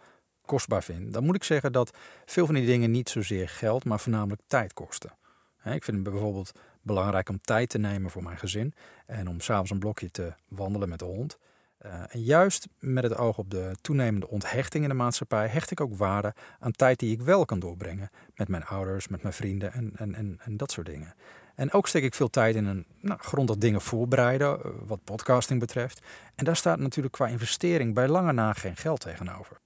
kostbaar 0.45 0.83
vind, 0.83 1.13
dan 1.13 1.23
moet 1.23 1.35
ik 1.35 1.43
zeggen 1.43 1.71
dat 1.71 1.97
veel 2.25 2.45
van 2.45 2.55
die 2.55 2.65
dingen 2.65 2.91
niet 2.91 3.09
zozeer 3.09 3.49
geld, 3.49 3.85
maar 3.85 3.99
voornamelijk 3.99 4.41
tijd 4.47 4.73
kosten. 4.73 5.17
Ik 5.63 5.83
vind 5.83 5.97
het 5.97 6.03
bijvoorbeeld 6.03 6.51
belangrijk 6.81 7.29
om 7.29 7.41
tijd 7.41 7.69
te 7.69 7.77
nemen 7.77 8.11
voor 8.11 8.23
mijn 8.23 8.37
gezin 8.37 8.73
en 9.05 9.27
om 9.27 9.39
s'avonds 9.39 9.71
een 9.71 9.79
blokje 9.79 10.11
te 10.11 10.33
wandelen 10.47 10.89
met 10.89 10.99
de 10.99 11.05
hond. 11.05 11.37
Eh, 11.83 11.91
en 12.09 12.21
juist 12.21 12.67
met 12.79 13.03
het 13.03 13.15
oog 13.17 13.37
op 13.37 13.49
de 13.49 13.75
toenemende 13.81 14.27
onthechting 14.27 14.83
in 14.83 14.89
de 14.89 14.95
maatschappij 14.95 15.47
hecht 15.47 15.71
ik 15.71 15.81
ook 15.81 15.95
waarde 15.95 16.33
aan 16.59 16.71
tijd 16.71 16.99
die 16.99 17.11
ik 17.11 17.21
wel 17.21 17.45
kan 17.45 17.59
doorbrengen 17.59 18.09
met 18.35 18.47
mijn 18.47 18.65
ouders, 18.65 19.07
met 19.07 19.21
mijn 19.21 19.33
vrienden 19.33 19.73
en, 19.73 19.91
en, 19.95 20.39
en, 20.43 20.57
dat 20.57 20.71
soort 20.71 20.87
dingen. 20.87 21.15
En 21.55 21.71
ook 21.71 21.87
steek 21.87 22.03
ik 22.03 22.13
veel 22.13 22.29
tijd 22.29 22.55
in 22.55 22.65
een 22.65 22.85
nou, 23.01 23.19
grondig 23.19 23.57
dingen 23.57 23.81
voorbereiden, 23.81 24.63
eh, 24.63 24.71
wat 24.85 25.03
podcasting 25.03 25.59
betreft. 25.59 26.01
En 26.35 26.45
daar 26.45 26.55
staat 26.55 26.79
natuurlijk 26.79 27.13
qua 27.13 27.27
investering 27.27 27.93
bij 27.93 28.07
lange 28.07 28.31
na 28.31 28.53
geen 28.53 28.75
geld 28.75 28.99
tegenover. 28.99 29.57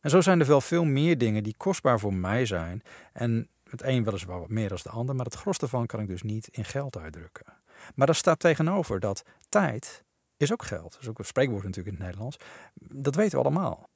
En 0.00 0.10
zo 0.10 0.20
zijn 0.20 0.40
er 0.40 0.46
wel 0.46 0.60
veel 0.60 0.84
meer 0.84 1.18
dingen 1.18 1.42
die 1.42 1.54
kostbaar 1.56 2.00
voor 2.00 2.14
mij 2.14 2.46
zijn. 2.46 2.82
En 3.12 3.48
het 3.70 3.82
een 3.82 4.04
weliswaar 4.04 4.40
wat 4.40 4.48
meer 4.48 4.68
dan 4.68 4.78
de 4.82 4.88
ander, 4.88 5.14
maar 5.14 5.24
het 5.24 5.34
gros 5.34 5.58
daarvan 5.58 5.86
kan 5.86 6.00
ik 6.00 6.08
dus 6.08 6.22
niet 6.22 6.48
in 6.48 6.64
geld 6.64 6.98
uitdrukken. 6.98 7.46
Maar 7.94 8.06
daar 8.06 8.14
staat 8.14 8.38
tegenover 8.38 9.00
dat 9.00 9.22
tijd 9.48 10.03
is 10.36 10.52
ook 10.52 10.62
geld. 10.62 10.92
Dat 10.92 11.00
is 11.00 11.08
ook 11.08 11.18
een 11.18 11.24
spreekwoord 11.24 11.64
natuurlijk 11.64 11.88
in 11.88 11.94
het 11.94 12.04
Nederlands. 12.04 12.36
Dat 12.74 13.14
weten 13.14 13.38
we 13.38 13.44
allemaal. 13.44 13.88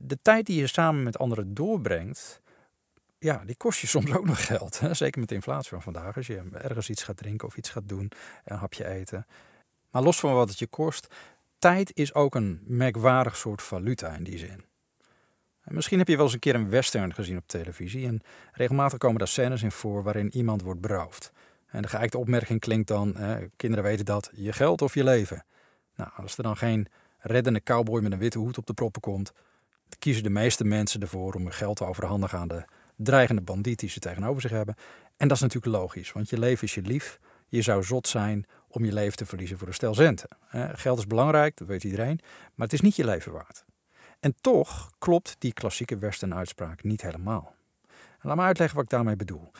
De 0.00 0.18
tijd 0.22 0.46
die 0.46 0.60
je 0.60 0.66
samen 0.66 1.02
met 1.02 1.18
anderen 1.18 1.54
doorbrengt, 1.54 2.40
ja, 3.18 3.42
die 3.44 3.56
kost 3.56 3.80
je 3.80 3.86
soms 3.96 4.12
ook 4.12 4.26
nog 4.26 4.46
geld. 4.46 4.80
Hè? 4.80 4.94
Zeker 4.94 5.20
met 5.20 5.28
de 5.28 5.34
inflatie 5.34 5.70
van 5.70 5.82
vandaag. 5.82 6.16
Als 6.16 6.26
je 6.26 6.42
ergens 6.52 6.90
iets 6.90 7.02
gaat 7.02 7.16
drinken 7.16 7.48
of 7.48 7.56
iets 7.56 7.70
gaat 7.70 7.88
doen, 7.88 8.10
een 8.44 8.56
hapje 8.56 8.86
eten. 8.86 9.26
Maar 9.90 10.02
los 10.02 10.20
van 10.20 10.34
wat 10.34 10.48
het 10.48 10.58
je 10.58 10.66
kost, 10.66 11.14
tijd 11.58 11.90
is 11.94 12.14
ook 12.14 12.34
een 12.34 12.60
merkwaardig 12.64 13.36
soort 13.36 13.62
valuta 13.62 14.14
in 14.14 14.24
die 14.24 14.38
zin. 14.38 14.64
misschien 15.64 15.98
heb 15.98 16.08
je 16.08 16.16
wel 16.16 16.24
eens 16.24 16.34
een 16.34 16.40
keer 16.40 16.54
een 16.54 16.70
western 16.70 17.14
gezien 17.14 17.36
op 17.36 17.46
televisie. 17.46 18.06
En 18.06 18.20
regelmatig 18.52 18.98
komen 18.98 19.18
daar 19.18 19.28
scènes 19.28 19.62
in 19.62 19.72
voor 19.72 20.02
waarin 20.02 20.34
iemand 20.34 20.62
wordt 20.62 20.80
beroofd. 20.80 21.32
En 21.66 21.82
de 21.82 21.88
geëikte 21.88 22.18
opmerking 22.18 22.60
klinkt 22.60 22.88
dan: 22.88 23.16
kinderen 23.56 23.84
weten 23.84 24.04
dat, 24.04 24.30
je 24.34 24.52
geld 24.52 24.82
of 24.82 24.94
je 24.94 25.04
leven. 25.04 25.44
Nou, 26.00 26.12
als 26.16 26.36
er 26.36 26.42
dan 26.42 26.56
geen 26.56 26.86
reddende 27.18 27.62
cowboy 27.62 28.00
met 28.00 28.12
een 28.12 28.18
witte 28.18 28.38
hoed 28.38 28.58
op 28.58 28.66
de 28.66 28.72
proppen 28.72 29.00
komt, 29.00 29.32
kiezen 29.98 30.22
de 30.22 30.30
meeste 30.30 30.64
mensen 30.64 31.00
ervoor 31.00 31.34
om 31.34 31.42
hun 31.42 31.52
geld 31.52 31.76
te 31.76 31.84
overhandigen 31.84 32.38
aan 32.38 32.48
de 32.48 32.64
dreigende 32.96 33.42
bandiet 33.42 33.78
die 33.78 33.88
ze 33.88 34.00
tegenover 34.00 34.42
zich 34.42 34.50
hebben. 34.50 34.74
En 35.16 35.28
dat 35.28 35.36
is 35.36 35.42
natuurlijk 35.42 35.74
logisch, 35.74 36.12
want 36.12 36.30
je 36.30 36.38
leven 36.38 36.64
is 36.64 36.74
je 36.74 36.82
lief. 36.82 37.18
Je 37.48 37.62
zou 37.62 37.82
zot 37.82 38.08
zijn 38.08 38.46
om 38.68 38.84
je 38.84 38.92
leven 38.92 39.16
te 39.16 39.26
verliezen 39.26 39.58
voor 39.58 39.68
een 39.68 39.74
stel 39.74 39.94
centen. 39.94 40.28
Geld 40.72 40.98
is 40.98 41.06
belangrijk, 41.06 41.56
dat 41.56 41.68
weet 41.68 41.84
iedereen, 41.84 42.20
maar 42.54 42.66
het 42.66 42.72
is 42.72 42.80
niet 42.80 42.96
je 42.96 43.04
leven 43.04 43.32
waard. 43.32 43.64
En 44.20 44.34
toch 44.40 44.90
klopt 44.98 45.36
die 45.38 45.52
klassieke 45.52 45.98
Western-uitspraak 45.98 46.82
niet 46.82 47.02
helemaal. 47.02 47.54
laat 48.20 48.36
me 48.36 48.42
uitleggen 48.42 48.76
wat 48.76 48.84
ik 48.84 48.90
daarmee 48.90 49.16
bedoel. 49.16 49.50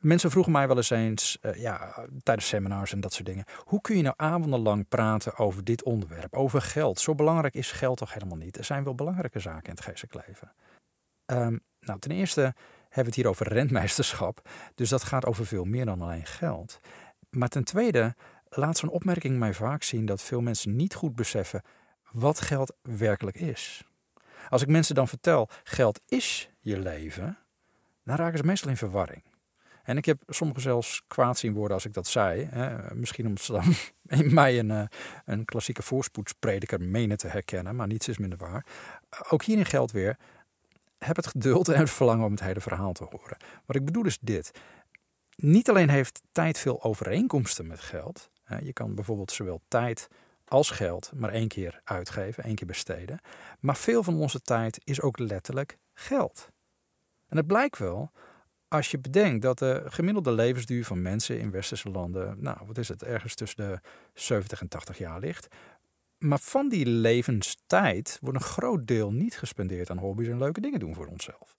Mensen 0.00 0.30
vroegen 0.30 0.52
mij 0.52 0.66
wel 0.66 0.76
eens 0.76 0.90
eens, 0.90 1.38
uh, 1.42 1.54
ja, 1.54 2.06
tijdens 2.22 2.48
seminars 2.48 2.92
en 2.92 3.00
dat 3.00 3.12
soort 3.12 3.26
dingen. 3.26 3.44
Hoe 3.64 3.80
kun 3.80 3.96
je 3.96 4.02
nou 4.02 4.14
avondenlang 4.16 4.88
praten 4.88 5.36
over 5.36 5.64
dit 5.64 5.82
onderwerp, 5.82 6.34
over 6.34 6.60
geld? 6.62 7.00
Zo 7.00 7.14
belangrijk 7.14 7.54
is 7.54 7.72
geld 7.72 7.98
toch 7.98 8.12
helemaal 8.12 8.36
niet? 8.36 8.58
Er 8.58 8.64
zijn 8.64 8.84
wel 8.84 8.94
belangrijke 8.94 9.38
zaken 9.38 9.64
in 9.68 9.70
het 9.70 9.80
geestelijk 9.80 10.26
leven. 10.26 10.52
Um, 11.26 11.60
nou, 11.80 11.98
ten 11.98 12.10
eerste 12.10 12.40
hebben 12.40 12.54
we 12.92 13.04
het 13.04 13.14
hier 13.14 13.28
over 13.28 13.48
rentmeesterschap. 13.48 14.48
Dus 14.74 14.88
dat 14.88 15.02
gaat 15.02 15.26
over 15.26 15.46
veel 15.46 15.64
meer 15.64 15.84
dan 15.84 16.02
alleen 16.02 16.26
geld. 16.26 16.80
Maar 17.30 17.48
ten 17.48 17.64
tweede 17.64 18.14
laat 18.48 18.76
zo'n 18.76 18.90
opmerking 18.90 19.38
mij 19.38 19.54
vaak 19.54 19.82
zien 19.82 20.06
dat 20.06 20.22
veel 20.22 20.40
mensen 20.40 20.76
niet 20.76 20.94
goed 20.94 21.14
beseffen 21.14 21.62
wat 22.10 22.40
geld 22.40 22.76
werkelijk 22.82 23.36
is. 23.36 23.84
Als 24.48 24.62
ik 24.62 24.68
mensen 24.68 24.94
dan 24.94 25.08
vertel, 25.08 25.48
geld 25.64 26.00
is 26.06 26.50
je 26.60 26.78
leven, 26.78 27.38
dan 28.04 28.16
raken 28.16 28.38
ze 28.38 28.44
meestal 28.44 28.70
in 28.70 28.76
verwarring. 28.76 29.22
En 29.86 29.96
ik 29.96 30.04
heb 30.04 30.22
sommigen 30.26 30.62
zelfs 30.62 31.02
kwaad 31.06 31.38
zien 31.38 31.52
worden 31.52 31.74
als 31.74 31.84
ik 31.84 31.92
dat 31.92 32.06
zei. 32.06 32.48
Hè. 32.50 32.94
Misschien 32.94 33.26
omdat 33.26 33.44
ze 33.44 33.52
dan 33.52 33.74
in 34.20 34.34
mij 34.34 34.58
een, 34.58 34.70
eh, 34.70 34.86
een 35.24 35.44
klassieke 35.44 35.82
voorspoedsprediker 35.82 36.80
menen 36.80 37.16
te 37.16 37.28
herkennen, 37.28 37.76
maar 37.76 37.86
niets 37.86 38.08
is 38.08 38.18
minder 38.18 38.38
waar. 38.38 38.66
Ook 39.28 39.42
hierin 39.42 39.66
geldt 39.66 39.92
weer, 39.92 40.16
heb 40.98 41.16
het 41.16 41.26
geduld 41.26 41.68
en 41.68 41.80
het 41.80 41.90
verlangen 41.90 42.24
om 42.24 42.30
het 42.30 42.40
hele 42.40 42.60
verhaal 42.60 42.92
te 42.92 43.04
horen. 43.04 43.36
Wat 43.66 43.76
ik 43.76 43.84
bedoel 43.84 44.04
is 44.04 44.18
dit. 44.20 44.50
Niet 45.36 45.68
alleen 45.68 45.88
heeft 45.88 46.22
tijd 46.32 46.58
veel 46.58 46.82
overeenkomsten 46.82 47.66
met 47.66 47.80
geld. 47.80 48.30
Je 48.62 48.72
kan 48.72 48.94
bijvoorbeeld 48.94 49.32
zowel 49.32 49.60
tijd 49.68 50.08
als 50.44 50.70
geld 50.70 51.12
maar 51.14 51.30
één 51.30 51.48
keer 51.48 51.80
uitgeven, 51.84 52.44
één 52.44 52.54
keer 52.54 52.66
besteden. 52.66 53.20
Maar 53.60 53.76
veel 53.76 54.02
van 54.02 54.20
onze 54.20 54.40
tijd 54.40 54.80
is 54.84 55.00
ook 55.00 55.18
letterlijk 55.18 55.78
geld. 55.94 56.50
En 57.28 57.36
het 57.36 57.46
blijkt 57.46 57.78
wel 57.78 58.10
als 58.68 58.90
je 58.90 58.98
bedenkt 58.98 59.42
dat 59.42 59.58
de 59.58 59.82
gemiddelde 59.86 60.32
levensduur 60.32 60.84
van 60.84 61.02
mensen 61.02 61.38
in 61.38 61.50
westerse 61.50 61.90
landen, 61.90 62.36
nou 62.38 62.58
wat 62.66 62.78
is 62.78 62.88
het, 62.88 63.02
ergens 63.02 63.34
tussen 63.34 63.66
de 63.66 63.80
70 64.14 64.60
en 64.60 64.68
80 64.68 64.98
jaar 64.98 65.20
ligt. 65.20 65.46
Maar 66.18 66.38
van 66.38 66.68
die 66.68 66.86
levenstijd 66.86 68.18
wordt 68.20 68.36
een 68.36 68.44
groot 68.44 68.86
deel 68.86 69.12
niet 69.12 69.38
gespendeerd 69.38 69.90
aan 69.90 69.98
hobby's 69.98 70.28
en 70.28 70.38
leuke 70.38 70.60
dingen 70.60 70.80
doen 70.80 70.94
voor 70.94 71.06
onszelf. 71.06 71.56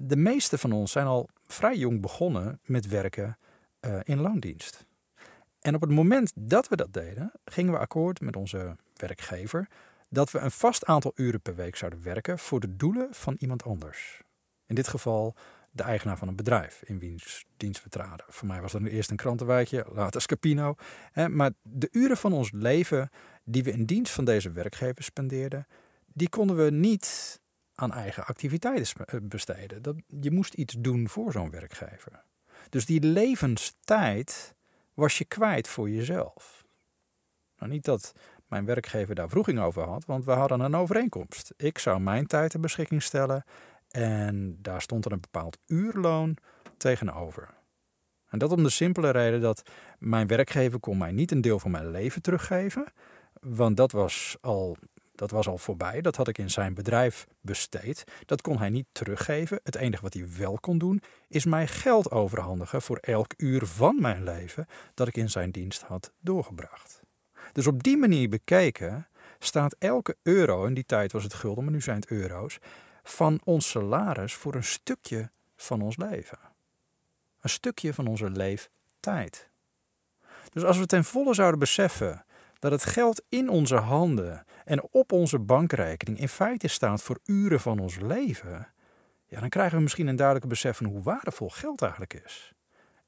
De 0.00 0.16
meeste 0.16 0.58
van 0.58 0.72
ons 0.72 0.92
zijn 0.92 1.06
al 1.06 1.28
vrij 1.46 1.76
jong 1.76 2.00
begonnen 2.00 2.60
met 2.64 2.86
werken 2.86 3.38
uh, 3.80 4.00
in 4.02 4.20
loondienst. 4.20 4.86
En 5.60 5.74
op 5.74 5.80
het 5.80 5.90
moment 5.90 6.32
dat 6.34 6.68
we 6.68 6.76
dat 6.76 6.92
deden, 6.92 7.32
gingen 7.44 7.72
we 7.72 7.78
akkoord 7.78 8.20
met 8.20 8.36
onze 8.36 8.76
werkgever 8.96 9.68
dat 10.08 10.30
we 10.30 10.38
een 10.38 10.50
vast 10.50 10.84
aantal 10.84 11.12
uren 11.14 11.40
per 11.40 11.54
week 11.54 11.76
zouden 11.76 12.02
werken 12.02 12.38
voor 12.38 12.60
de 12.60 12.76
doelen 12.76 13.08
van 13.10 13.36
iemand 13.38 13.64
anders. 13.64 14.22
In 14.66 14.74
dit 14.74 14.88
geval 14.88 15.34
de 15.78 15.84
eigenaar 15.84 16.18
van 16.18 16.28
een 16.28 16.36
bedrijf 16.36 16.82
in 16.84 16.98
wiens 16.98 17.44
dienst 17.56 17.82
we 17.82 17.88
traden. 17.88 18.26
Voor 18.28 18.46
mij 18.46 18.60
was 18.60 18.72
dat 18.72 18.82
eerst 18.82 19.10
een 19.10 19.16
krantenwijkje, 19.16 19.86
later 19.92 20.20
Scapino. 20.20 20.74
Maar 21.28 21.50
de 21.62 21.88
uren 21.92 22.16
van 22.16 22.32
ons 22.32 22.50
leven 22.52 23.10
die 23.44 23.62
we 23.64 23.72
in 23.72 23.84
dienst 23.84 24.12
van 24.12 24.24
deze 24.24 24.50
werkgever 24.50 25.02
spendeerden, 25.02 25.66
die 26.06 26.28
konden 26.28 26.56
we 26.56 26.70
niet 26.70 27.40
aan 27.74 27.92
eigen 27.92 28.24
activiteiten 28.24 29.06
eh, 29.06 29.20
besteden. 29.22 29.82
Dat, 29.82 29.96
je 30.20 30.30
moest 30.30 30.54
iets 30.54 30.74
doen 30.78 31.08
voor 31.08 31.32
zo'n 31.32 31.50
werkgever. 31.50 32.22
Dus 32.68 32.86
die 32.86 33.00
levenstijd 33.00 34.54
was 34.94 35.18
je 35.18 35.24
kwijt 35.24 35.68
voor 35.68 35.90
jezelf. 35.90 36.66
Nou, 37.58 37.72
niet 37.72 37.84
dat 37.84 38.12
mijn 38.46 38.64
werkgever 38.64 39.14
daar 39.14 39.28
vroeging 39.28 39.60
over 39.60 39.82
had, 39.82 40.04
want 40.04 40.24
we 40.24 40.30
hadden 40.30 40.60
een 40.60 40.74
overeenkomst. 40.74 41.52
Ik 41.56 41.78
zou 41.78 42.00
mijn 42.00 42.26
tijd 42.26 42.50
ter 42.50 42.60
beschikking 42.60 43.02
stellen 43.02 43.44
en 43.90 44.58
daar 44.62 44.82
stond 44.82 45.04
er 45.04 45.12
een 45.12 45.20
bepaald 45.20 45.58
uurloon 45.66 46.36
tegenover. 46.76 47.56
En 48.28 48.38
dat 48.38 48.52
om 48.52 48.62
de 48.62 48.70
simpele 48.70 49.10
reden 49.10 49.40
dat 49.40 49.62
mijn 49.98 50.26
werkgever 50.26 50.80
kon 50.80 50.98
mij 50.98 51.12
niet 51.12 51.30
een 51.30 51.40
deel 51.40 51.58
van 51.58 51.70
mijn 51.70 51.90
leven 51.90 52.22
teruggeven. 52.22 52.92
Want 53.40 53.76
dat 53.76 53.92
was 53.92 54.36
al, 54.40 54.76
dat 55.14 55.30
was 55.30 55.48
al 55.48 55.58
voorbij. 55.58 56.00
Dat 56.00 56.16
had 56.16 56.28
ik 56.28 56.38
in 56.38 56.50
zijn 56.50 56.74
bedrijf 56.74 57.26
besteed. 57.40 58.04
Dat 58.24 58.40
kon 58.40 58.58
hij 58.58 58.68
niet 58.68 58.86
teruggeven. 58.92 59.60
Het 59.62 59.76
enige 59.76 60.02
wat 60.02 60.14
hij 60.14 60.28
wel 60.38 60.58
kon 60.60 60.78
doen, 60.78 61.02
is 61.28 61.44
mij 61.44 61.66
geld 61.66 62.10
overhandigen 62.10 62.82
voor 62.82 62.96
elk 62.96 63.34
uur 63.36 63.66
van 63.66 64.00
mijn 64.00 64.24
leven 64.24 64.66
dat 64.94 65.08
ik 65.08 65.16
in 65.16 65.30
zijn 65.30 65.50
dienst 65.50 65.82
had 65.82 66.12
doorgebracht. 66.20 67.00
Dus 67.52 67.66
op 67.66 67.82
die 67.82 67.96
manier 67.96 68.28
bekeken 68.28 69.08
staat 69.38 69.76
elke 69.78 70.16
euro, 70.22 70.64
in 70.64 70.74
die 70.74 70.86
tijd 70.86 71.12
was 71.12 71.22
het 71.22 71.34
gulden, 71.34 71.64
maar 71.64 71.72
nu 71.72 71.80
zijn 71.80 72.00
het 72.00 72.10
euro's, 72.10 72.58
van 73.10 73.40
ons 73.44 73.68
salaris 73.68 74.34
voor 74.34 74.54
een 74.54 74.64
stukje 74.64 75.30
van 75.56 75.82
ons 75.82 75.96
leven. 75.96 76.38
Een 77.40 77.50
stukje 77.50 77.94
van 77.94 78.06
onze 78.06 78.30
leeftijd. 78.30 79.48
Dus 80.52 80.64
als 80.64 80.78
we 80.78 80.86
ten 80.86 81.04
volle 81.04 81.34
zouden 81.34 81.58
beseffen 81.58 82.24
dat 82.58 82.70
het 82.70 82.84
geld 82.84 83.22
in 83.28 83.48
onze 83.48 83.76
handen 83.76 84.44
en 84.64 84.82
op 84.90 85.12
onze 85.12 85.38
bankrekening 85.38 86.18
in 86.18 86.28
feite 86.28 86.68
staat 86.68 87.02
voor 87.02 87.18
uren 87.24 87.60
van 87.60 87.78
ons 87.78 87.96
leven, 87.96 88.68
ja, 89.26 89.40
dan 89.40 89.48
krijgen 89.48 89.76
we 89.76 89.82
misschien 89.82 90.06
een 90.06 90.16
duidelijke 90.16 90.48
besef 90.48 90.76
van 90.76 90.86
hoe 90.86 91.02
waardevol 91.02 91.48
geld 91.48 91.82
eigenlijk 91.82 92.14
is. 92.24 92.52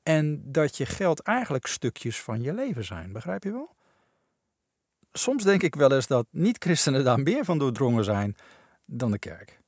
En 0.03 0.53
dat 0.53 0.77
je 0.77 0.87
geld 0.87 1.21
eigenlijk 1.21 1.67
stukjes 1.67 2.21
van 2.21 2.43
je 2.43 2.53
leven 2.53 2.85
zijn, 2.85 3.13
begrijp 3.13 3.43
je 3.43 3.53
wel? 3.53 3.75
Soms 5.13 5.45
denk 5.45 5.63
ik 5.63 5.75
wel 5.75 5.93
eens 5.93 6.07
dat 6.07 6.27
niet-christenen 6.31 7.05
daar 7.05 7.21
meer 7.21 7.45
van 7.45 7.59
doordrongen 7.59 8.05
zijn 8.05 8.37
dan 8.85 9.11
de 9.11 9.19
kerk. 9.19 9.60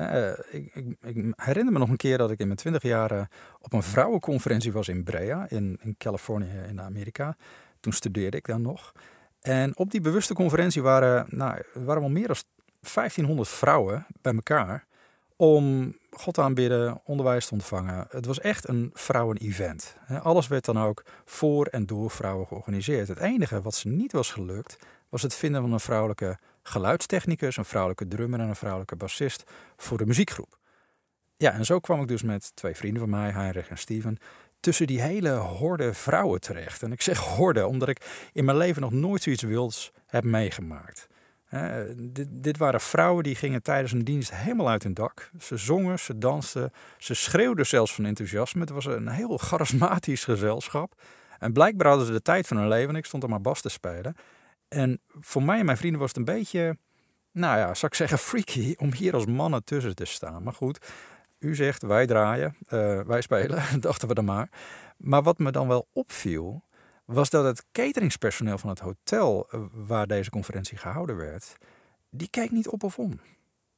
Uh, 0.00 0.30
ik, 0.50 1.34
herinner 1.36 1.72
me 1.72 1.78
nog 1.78 1.88
een 1.88 1.96
keer 1.96 2.18
dat 2.18 2.30
ik 2.30 2.38
in 2.38 2.46
mijn 2.46 2.58
twintig 2.58 2.82
jaar 2.82 3.28
op 3.60 3.72
een 3.72 3.82
vrouwenconferentie 3.82 4.72
was 4.72 4.88
in 4.88 5.04
Brea, 5.04 5.46
in, 5.48 5.78
Californië 5.98 6.62
in 6.68 6.80
Amerika. 6.80 7.36
Toen 7.80 7.92
studeerde 7.92 8.36
ik 8.36 8.46
dan 8.46 8.62
nog. 8.62 8.92
En 9.40 9.76
op 9.76 9.90
die 9.90 10.00
bewuste 10.00 10.34
conferentie 10.34 10.82
waren, 10.82 11.26
nou, 11.28 11.62
waren 11.72 12.00
wel 12.00 12.10
meer 12.10 12.26
dan 12.26 12.36
1500 12.94 13.48
vrouwen 13.48 14.06
bij 14.22 14.34
elkaar 14.34 14.86
om 15.36 15.96
God 16.10 16.38
aanbidden, 16.38 17.00
onderwijs 17.04 17.46
te 17.46 17.52
ontvangen. 17.52 18.06
Het 18.10 18.26
was 18.26 18.40
echt 18.40 18.68
een 18.68 18.90
vrouwen-event. 18.92 19.96
Alles 20.22 20.48
werd 20.48 20.64
dan 20.64 20.78
ook 20.78 21.04
voor 21.24 21.66
en 21.66 21.86
door 21.86 22.10
vrouwen 22.10 22.46
georganiseerd. 22.46 23.08
Het 23.08 23.18
enige 23.18 23.62
wat 23.62 23.74
ze 23.74 23.88
niet 23.88 24.12
was 24.12 24.30
gelukt, 24.30 24.76
was 25.08 25.22
het 25.22 25.34
vinden 25.34 25.60
van 25.60 25.72
een 25.72 25.80
vrouwelijke 25.80 26.38
geluidstechnicus, 26.68 27.56
een 27.56 27.64
vrouwelijke 27.64 28.08
drummer 28.08 28.40
en 28.40 28.48
een 28.48 28.56
vrouwelijke 28.56 28.96
bassist 28.96 29.44
voor 29.76 29.98
de 29.98 30.06
muziekgroep. 30.06 30.58
Ja, 31.36 31.52
en 31.52 31.64
zo 31.64 31.80
kwam 31.80 32.00
ik 32.00 32.08
dus 32.08 32.22
met 32.22 32.50
twee 32.56 32.74
vrienden 32.74 33.00
van 33.00 33.10
mij, 33.10 33.30
Heinrich 33.30 33.68
en 33.68 33.78
Steven, 33.78 34.18
tussen 34.60 34.86
die 34.86 35.00
hele 35.00 35.30
horde 35.30 35.94
vrouwen 35.94 36.40
terecht. 36.40 36.82
En 36.82 36.92
ik 36.92 37.02
zeg 37.02 37.18
horde 37.18 37.66
omdat 37.66 37.88
ik 37.88 38.28
in 38.32 38.44
mijn 38.44 38.56
leven 38.56 38.82
nog 38.82 38.92
nooit 38.92 39.22
zoiets 39.22 39.42
wilds 39.42 39.92
heb 40.06 40.24
meegemaakt. 40.24 41.06
dit, 41.96 42.26
dit, 42.30 42.56
waren 42.56 42.80
vrouwen 42.80 43.22
die 43.22 43.34
gingen 43.34 43.62
tijdens 43.62 43.92
een 43.92 44.04
dienst 44.04 44.34
helemaal 44.34 44.68
uit 44.68 44.82
hun 44.82 44.94
dak. 44.94 45.30
Ze 45.40 45.56
zongen, 45.56 45.98
ze 45.98 46.18
dansten, 46.18 46.70
ze 46.98 47.14
schreeuwden 47.14 47.66
zelfs 47.66 47.94
van 47.94 48.04
enthousiasme. 48.04 48.60
Het 48.60 48.70
was 48.70 48.84
een 48.86 49.08
heel 49.08 49.38
charismatisch 49.38 50.24
gezelschap. 50.24 51.02
En 51.38 51.52
blijkbaar 51.52 51.88
hadden 51.88 52.06
ze 52.06 52.12
de 52.12 52.22
tijd 52.22 52.46
van 52.46 52.56
hun 52.56 52.68
leven. 52.68 52.96
Ik 52.96 53.04
stond 53.04 53.22
er 53.22 53.28
maar 53.28 53.40
bas 53.40 53.60
te 53.60 53.68
spelen. 53.68 54.16
En 54.74 55.00
voor 55.08 55.42
mij 55.42 55.58
en 55.58 55.64
mijn 55.64 55.76
vrienden 55.76 56.00
was 56.00 56.08
het 56.08 56.18
een 56.18 56.34
beetje, 56.34 56.78
nou 57.30 57.58
ja, 57.58 57.74
zou 57.74 57.86
ik 57.86 57.94
zeggen, 57.94 58.18
freaky 58.18 58.74
om 58.76 58.92
hier 58.92 59.14
als 59.14 59.26
mannen 59.26 59.64
tussen 59.64 59.94
te 59.94 60.04
staan. 60.04 60.42
Maar 60.42 60.52
goed, 60.52 60.92
u 61.38 61.54
zegt 61.54 61.82
wij 61.82 62.06
draaien, 62.06 62.56
uh, 62.68 63.00
wij 63.00 63.20
spelen, 63.20 63.62
dachten 63.80 64.08
we 64.08 64.14
dan 64.14 64.24
maar. 64.24 64.48
Maar 64.96 65.22
wat 65.22 65.38
me 65.38 65.50
dan 65.50 65.68
wel 65.68 65.88
opviel, 65.92 66.64
was 67.04 67.30
dat 67.30 67.44
het 67.44 67.64
cateringspersoneel 67.72 68.58
van 68.58 68.68
het 68.68 68.78
hotel 68.78 69.48
eh, 69.50 69.60
waar 69.72 70.06
deze 70.06 70.30
conferentie 70.30 70.78
gehouden 70.78 71.16
werd, 71.16 71.56
die 72.10 72.28
keek 72.28 72.50
niet 72.50 72.68
op 72.68 72.82
of 72.82 72.98
om. 72.98 73.20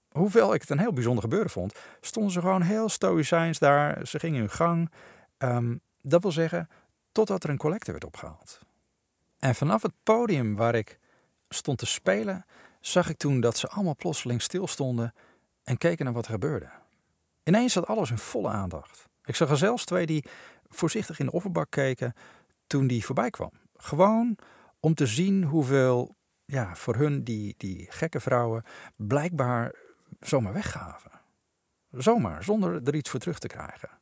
Hoewel 0.09 0.54
ik 0.54 0.61
het 0.61 0.70
een 0.70 0.78
heel 0.78 0.92
bijzonder 0.92 1.22
gebeuren 1.22 1.50
vond, 1.50 1.74
stonden 2.00 2.32
ze 2.32 2.40
gewoon 2.40 2.62
heel 2.62 2.88
stoïcijns 2.88 3.59
daar. 3.59 4.06
Ze 4.06 4.18
gingen 4.18 4.38
hun 4.38 4.50
gang. 4.50 4.92
Um, 5.38 5.80
dat 6.02 6.22
wil 6.22 6.32
zeggen, 6.32 6.68
totdat 7.12 7.44
er 7.44 7.50
een 7.50 7.56
collecte 7.56 7.90
werd 7.90 8.04
opgehaald. 8.04 8.65
En 9.38 9.55
vanaf 9.55 9.83
het 9.83 9.92
podium 10.03 10.57
waar 10.57 10.75
ik 10.75 10.99
stond 11.49 11.79
te 11.79 11.87
spelen, 11.87 12.46
zag 12.81 13.09
ik 13.09 13.16
toen 13.16 13.40
dat 13.40 13.57
ze 13.57 13.68
allemaal 13.68 13.96
plotseling 13.96 14.42
stilstonden 14.42 15.14
en 15.64 15.79
keken 15.79 16.05
naar 16.05 16.14
wat 16.14 16.25
er 16.25 16.33
gebeurde. 16.33 16.70
Ineens 17.44 17.72
zat 17.72 17.87
alles 17.87 18.11
in 18.11 18.18
volle 18.18 18.49
aandacht. 18.49 19.09
Ik 19.25 19.37
zag 19.37 19.51
er 19.51 19.57
zelfs 19.57 19.85
twee 19.85 20.07
die 20.07 20.25
voorzichtig 20.68 21.18
in 21.18 21.27
de 21.27 21.33
offerbak 21.33 21.70
keken 21.70 22.14
toen 22.66 22.87
die 22.87 23.05
voorbij 23.05 23.31
kwam. 23.31 23.51
Gewoon 23.77 24.38
om 24.81 24.94
te 24.94 25.07
zien 25.07 25.44
hoeveel, 25.44 26.14
ja, 26.44 26.77
voor 26.77 26.96
hun 26.96 27.25
die, 27.25 27.55
die 27.57 27.87
gekke 27.90 28.20
vrouwen 28.20 28.64
blijkbaar 28.96 29.75
zomaar 30.20 30.53
weggaven. 30.53 31.11
Zomaar, 31.90 32.44
zonder 32.44 32.83
er 32.85 32.94
iets 32.94 33.11
voor 33.11 33.20
terug 33.20 33.38
te 33.38 33.46
krijgen. 33.46 33.95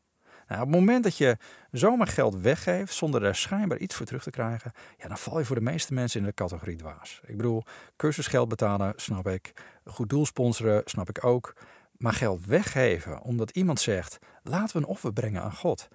Nou, 0.48 0.60
op 0.60 0.66
het 0.66 0.76
moment 0.76 1.04
dat 1.04 1.16
je 1.16 1.36
zomaar 1.70 2.06
geld 2.06 2.36
weggeeft 2.36 2.94
zonder 2.94 3.24
er 3.24 3.34
schijnbaar 3.34 3.78
iets 3.78 3.94
voor 3.94 4.06
terug 4.06 4.22
te 4.22 4.30
krijgen, 4.30 4.72
ja, 4.98 5.08
dan 5.08 5.18
val 5.18 5.38
je 5.38 5.44
voor 5.44 5.56
de 5.56 5.62
meeste 5.62 5.94
mensen 5.94 6.20
in 6.20 6.26
de 6.26 6.34
categorie 6.34 6.76
dwaas. 6.76 7.20
Ik 7.26 7.36
bedoel, 7.36 7.62
cursusgeld 7.96 8.48
betalen, 8.48 8.92
snap 8.96 9.28
ik. 9.28 9.52
Goed 9.84 10.08
doel 10.08 10.26
sponsoren, 10.26 10.82
snap 10.84 11.08
ik 11.08 11.24
ook. 11.24 11.54
Maar 11.96 12.12
geld 12.12 12.46
weggeven 12.46 13.20
omdat 13.20 13.50
iemand 13.50 13.80
zegt: 13.80 14.18
laten 14.42 14.76
we 14.76 14.82
een 14.82 14.88
offer 14.88 15.12
brengen 15.12 15.42
aan 15.42 15.54
God. 15.54 15.88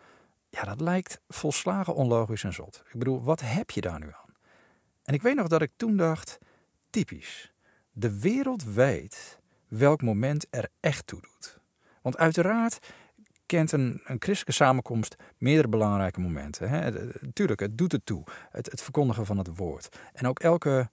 Ja, 0.50 0.64
dat 0.64 0.82
lijkt 0.82 1.22
volslagen 1.28 1.96
onlogisch 1.96 2.44
en 2.44 2.54
zot. 2.54 2.84
Ik 2.92 3.00
bedoel, 3.00 3.24
wat 3.24 3.42
heb 3.42 3.70
je 3.70 3.82
daar 3.82 4.00
nu 4.00 4.06
aan? 4.06 4.34
En 5.04 5.14
ik 5.14 5.22
weet 5.22 5.36
nog 5.36 5.48
dat 5.48 5.62
ik 5.62 5.72
toen 5.76 5.98
dacht: 5.98 6.38
typisch. 6.90 7.54
De 7.92 8.20
wereld 8.20 8.64
weet 8.64 9.40
welk 9.68 10.02
moment 10.02 10.48
er 10.50 10.70
echt 10.80 11.08
toe 11.08 11.22
doet. 11.22 11.60
Want 12.02 12.18
uiteraard 12.18 12.80
kent 13.50 13.72
een, 13.72 14.02
een 14.04 14.20
christelijke 14.20 14.64
samenkomst 14.64 15.16
meerdere 15.38 15.68
belangrijke 15.68 16.20
momenten. 16.20 16.70
Hè? 16.70 16.92
Tuurlijk, 17.34 17.60
het 17.60 17.78
doet 17.78 17.92
het 17.92 18.06
toe. 18.06 18.24
Het, 18.50 18.72
het 18.72 18.82
verkondigen 18.82 19.26
van 19.26 19.38
het 19.38 19.56
woord. 19.56 19.98
En 20.14 20.28
ook 20.28 20.40
elke 20.40 20.90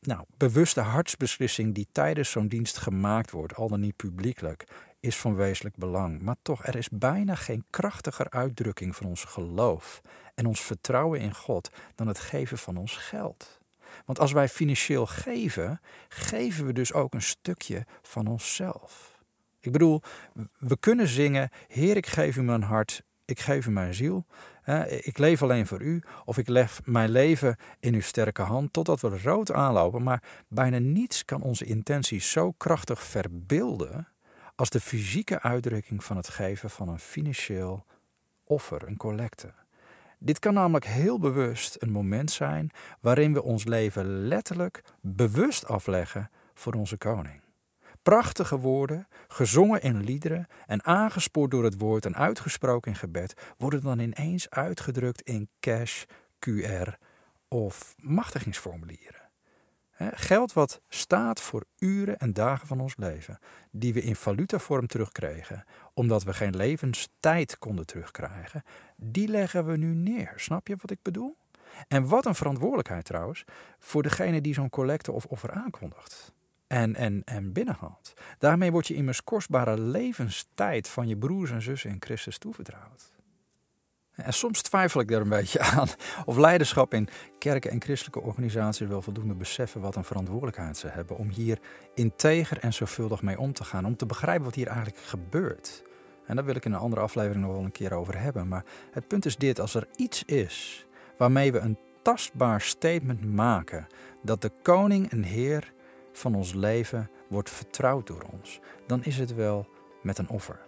nou, 0.00 0.24
bewuste 0.36 0.80
hartsbeslissing 0.80 1.74
die 1.74 1.88
tijdens 1.92 2.30
zo'n 2.30 2.48
dienst 2.48 2.78
gemaakt 2.78 3.30
wordt, 3.30 3.54
al 3.54 3.68
dan 3.68 3.80
niet 3.80 3.96
publiekelijk, 3.96 4.64
is 5.00 5.16
van 5.16 5.34
wezenlijk 5.34 5.76
belang. 5.76 6.22
Maar 6.22 6.36
toch, 6.42 6.66
er 6.66 6.76
is 6.76 6.88
bijna 6.88 7.34
geen 7.34 7.64
krachtiger 7.70 8.30
uitdrukking 8.30 8.96
van 8.96 9.06
ons 9.06 9.24
geloof 9.24 10.00
en 10.34 10.46
ons 10.46 10.60
vertrouwen 10.60 11.20
in 11.20 11.34
God 11.34 11.70
dan 11.94 12.06
het 12.06 12.18
geven 12.18 12.58
van 12.58 12.76
ons 12.76 12.96
geld. 12.96 13.58
Want 14.04 14.18
als 14.18 14.32
wij 14.32 14.48
financieel 14.48 15.06
geven, 15.06 15.80
geven 16.08 16.66
we 16.66 16.72
dus 16.72 16.92
ook 16.92 17.14
een 17.14 17.22
stukje 17.22 17.86
van 18.02 18.26
onszelf. 18.26 19.18
Ik 19.60 19.72
bedoel, 19.72 20.02
we 20.58 20.78
kunnen 20.80 21.08
zingen: 21.08 21.50
Heer, 21.68 21.96
ik 21.96 22.06
geef 22.06 22.36
u 22.36 22.42
mijn 22.42 22.62
hart, 22.62 23.02
ik 23.24 23.40
geef 23.40 23.66
u 23.66 23.70
mijn 23.70 23.94
ziel. 23.94 24.26
Ik 24.88 25.18
leef 25.18 25.42
alleen 25.42 25.66
voor 25.66 25.80
u, 25.80 26.02
of 26.24 26.38
ik 26.38 26.48
leg 26.48 26.80
mijn 26.84 27.10
leven 27.10 27.56
in 27.80 27.94
uw 27.94 28.00
sterke 28.00 28.42
hand 28.42 28.72
totdat 28.72 29.00
we 29.00 29.20
rood 29.22 29.52
aanlopen. 29.52 30.02
Maar 30.02 30.22
bijna 30.48 30.78
niets 30.78 31.24
kan 31.24 31.42
onze 31.42 31.64
intentie 31.64 32.20
zo 32.20 32.52
krachtig 32.52 33.02
verbeelden 33.02 34.08
als 34.54 34.70
de 34.70 34.80
fysieke 34.80 35.40
uitdrukking 35.40 36.04
van 36.04 36.16
het 36.16 36.28
geven 36.28 36.70
van 36.70 36.88
een 36.88 36.98
financieel 36.98 37.84
offer, 38.44 38.88
een 38.88 38.96
collecte. 38.96 39.52
Dit 40.18 40.38
kan 40.38 40.54
namelijk 40.54 40.84
heel 40.84 41.18
bewust 41.18 41.76
een 41.78 41.90
moment 41.90 42.30
zijn 42.30 42.70
waarin 43.00 43.32
we 43.32 43.42
ons 43.42 43.64
leven 43.64 44.26
letterlijk 44.26 44.82
bewust 45.00 45.66
afleggen 45.66 46.30
voor 46.54 46.72
onze 46.72 46.96
koning. 46.96 47.39
Prachtige 48.02 48.58
woorden, 48.58 49.08
gezongen 49.28 49.82
in 49.82 50.04
liederen 50.04 50.46
en 50.66 50.84
aangespoord 50.84 51.50
door 51.50 51.64
het 51.64 51.78
woord 51.78 52.04
en 52.04 52.16
uitgesproken 52.16 52.90
in 52.90 52.96
gebed, 52.96 53.34
worden 53.58 53.80
dan 53.82 53.98
ineens 53.98 54.50
uitgedrukt 54.50 55.22
in 55.22 55.48
cash, 55.60 56.04
QR 56.38 56.88
of 57.48 57.94
machtigingsformulieren. 57.98 59.28
Geld 60.10 60.52
wat 60.52 60.80
staat 60.88 61.40
voor 61.40 61.64
uren 61.78 62.18
en 62.18 62.32
dagen 62.32 62.66
van 62.66 62.80
ons 62.80 62.96
leven, 62.96 63.38
die 63.70 63.94
we 63.94 64.02
in 64.02 64.16
valutavorm 64.16 64.86
terugkregen, 64.86 65.64
omdat 65.94 66.22
we 66.22 66.32
geen 66.32 66.56
levenstijd 66.56 67.58
konden 67.58 67.86
terugkrijgen, 67.86 68.62
die 68.96 69.28
leggen 69.28 69.66
we 69.66 69.76
nu 69.76 69.94
neer. 69.94 70.32
Snap 70.36 70.66
je 70.66 70.76
wat 70.80 70.90
ik 70.90 71.02
bedoel? 71.02 71.36
En 71.88 72.08
wat 72.08 72.26
een 72.26 72.34
verantwoordelijkheid 72.34 73.04
trouwens 73.04 73.44
voor 73.78 74.02
degene 74.02 74.40
die 74.40 74.54
zo'n 74.54 74.70
collecte 74.70 75.12
of 75.12 75.24
offer 75.24 75.50
aankondigt 75.50 76.32
en, 76.70 76.96
en, 76.96 77.22
en 77.24 77.52
binnenhaalt. 77.52 78.12
Daarmee 78.38 78.70
wordt 78.72 78.86
je 78.86 78.94
immers 78.94 79.24
kostbare 79.24 79.80
levenstijd 79.80 80.88
van 80.88 81.08
je 81.08 81.16
broers 81.16 81.50
en 81.50 81.62
zussen 81.62 81.90
in 81.90 81.96
Christus 82.00 82.38
toevertrouwd. 82.38 83.12
En 84.14 84.32
soms 84.32 84.62
twijfel 84.62 85.00
ik 85.00 85.10
er 85.10 85.20
een 85.20 85.28
beetje 85.28 85.60
aan 85.76 85.88
of 86.24 86.36
leiderschap 86.36 86.94
in 86.94 87.08
kerken 87.38 87.70
en 87.70 87.80
christelijke 87.80 88.20
organisaties 88.20 88.88
wel 88.88 89.02
voldoende 89.02 89.34
beseffen 89.34 89.80
wat 89.80 89.96
een 89.96 90.04
verantwoordelijkheid 90.04 90.76
ze 90.76 90.88
hebben 90.88 91.16
om 91.16 91.28
hier 91.28 91.58
integer 91.94 92.58
en 92.58 92.72
zorgvuldig 92.72 93.22
mee 93.22 93.38
om 93.38 93.52
te 93.52 93.64
gaan, 93.64 93.84
om 93.84 93.96
te 93.96 94.06
begrijpen 94.06 94.44
wat 94.44 94.54
hier 94.54 94.66
eigenlijk 94.66 94.98
gebeurt. 94.98 95.82
En 96.26 96.36
daar 96.36 96.44
wil 96.44 96.56
ik 96.56 96.64
in 96.64 96.72
een 96.72 96.78
andere 96.78 97.02
aflevering 97.02 97.44
nog 97.44 97.52
wel 97.54 97.64
een 97.64 97.72
keer 97.72 97.92
over 97.92 98.20
hebben. 98.20 98.48
Maar 98.48 98.64
het 98.90 99.08
punt 99.08 99.24
is 99.24 99.36
dit: 99.36 99.60
als 99.60 99.74
er 99.74 99.86
iets 99.96 100.24
is 100.24 100.86
waarmee 101.16 101.52
we 101.52 101.58
een 101.58 101.78
tastbaar 102.02 102.60
statement 102.60 103.24
maken 103.34 103.86
dat 104.22 104.42
de 104.42 104.50
koning 104.62 105.10
en 105.10 105.22
heer 105.22 105.72
van 106.12 106.34
ons 106.34 106.52
leven 106.54 107.10
wordt 107.28 107.50
vertrouwd 107.50 108.06
door 108.06 108.22
ons, 108.32 108.60
dan 108.86 109.04
is 109.04 109.18
het 109.18 109.34
wel 109.34 109.68
met 110.02 110.18
een 110.18 110.28
offer. 110.28 110.60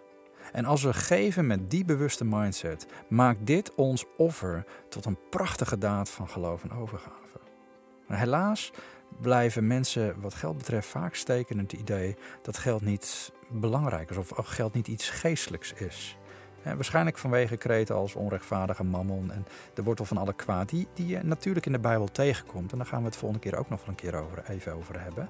En 0.53 0.65
als 0.65 0.83
we 0.83 0.93
geven 0.93 1.47
met 1.47 1.71
die 1.71 1.85
bewuste 1.85 2.25
mindset, 2.25 2.87
maakt 3.09 3.47
dit 3.47 3.75
ons 3.75 4.05
offer 4.17 4.65
tot 4.89 5.05
een 5.05 5.19
prachtige 5.31 5.79
daad 5.79 6.11
van 6.11 6.29
geloof 6.29 6.63
en 6.63 6.73
overgave. 6.73 7.39
Maar 8.07 8.19
helaas 8.19 8.73
blijven 9.21 9.67
mensen 9.67 10.21
wat 10.21 10.35
geld 10.35 10.57
betreft 10.57 10.89
vaak 10.89 11.15
steken 11.15 11.57
in 11.57 11.63
het 11.63 11.73
idee 11.73 12.17
dat 12.43 12.59
geld 12.59 12.83
niet 12.83 13.33
belangrijk 13.49 14.11
is 14.11 14.17
of 14.17 14.31
geld 14.37 14.75
niet 14.75 14.89
iets 14.89 15.11
geestelijks 15.11 15.73
is. 15.73 16.17
Waarschijnlijk 16.63 17.19
vanwege 17.19 17.57
kreten 17.57 17.95
als 17.95 18.15
onrechtvaardige 18.15 18.85
mammon 18.85 19.33
en 19.33 19.47
de 19.75 19.83
wortel 19.83 20.05
van 20.05 20.17
alle 20.17 20.33
kwaad, 20.33 20.69
die, 20.69 20.89
die 20.95 21.07
je 21.07 21.21
natuurlijk 21.23 21.67
in 21.67 21.73
de 21.73 21.79
Bijbel 21.79 22.07
tegenkomt. 22.07 22.73
En 22.73 22.79
daar 22.79 22.87
gaan 22.87 23.01
we 23.01 23.07
het 23.07 23.17
volgende 23.17 23.49
keer 23.49 23.59
ook 23.59 23.69
nog 23.69 23.81
wel 23.81 23.89
een 23.89 23.95
keer 23.95 24.15
over, 24.15 24.45
even 24.49 24.75
over 24.75 25.01
hebben. 25.01 25.29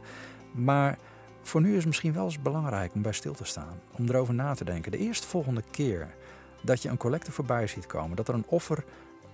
Maar 0.52 0.98
voor 1.42 1.60
nu 1.60 1.70
is 1.70 1.76
het 1.76 1.86
misschien 1.86 2.12
wel 2.12 2.24
eens 2.24 2.42
belangrijk 2.42 2.94
om 2.94 3.02
bij 3.02 3.12
stil 3.12 3.34
te 3.34 3.44
staan, 3.44 3.80
om 3.92 4.08
erover 4.08 4.34
na 4.34 4.54
te 4.54 4.64
denken. 4.64 4.90
De 4.90 4.98
eerstvolgende 4.98 5.62
keer 5.70 6.14
dat 6.62 6.82
je 6.82 6.88
een 6.88 6.96
collecte 6.96 7.32
voorbij 7.32 7.66
ziet 7.66 7.86
komen, 7.86 8.16
dat 8.16 8.28
er 8.28 8.34
een 8.34 8.46
offer 8.46 8.84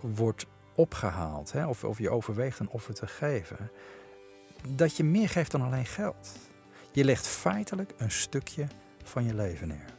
wordt 0.00 0.46
opgehaald, 0.74 1.52
hè, 1.52 1.66
of, 1.66 1.84
of 1.84 1.98
je 1.98 2.10
overweegt 2.10 2.58
een 2.58 2.70
offer 2.70 2.94
te 2.94 3.06
geven, 3.06 3.70
dat 4.68 4.96
je 4.96 5.04
meer 5.04 5.28
geeft 5.28 5.50
dan 5.50 5.62
alleen 5.62 5.86
geld. 5.86 6.32
Je 6.92 7.04
legt 7.04 7.26
feitelijk 7.26 7.92
een 7.96 8.10
stukje 8.10 8.66
van 9.02 9.24
je 9.24 9.34
leven 9.34 9.68
neer. 9.68 9.97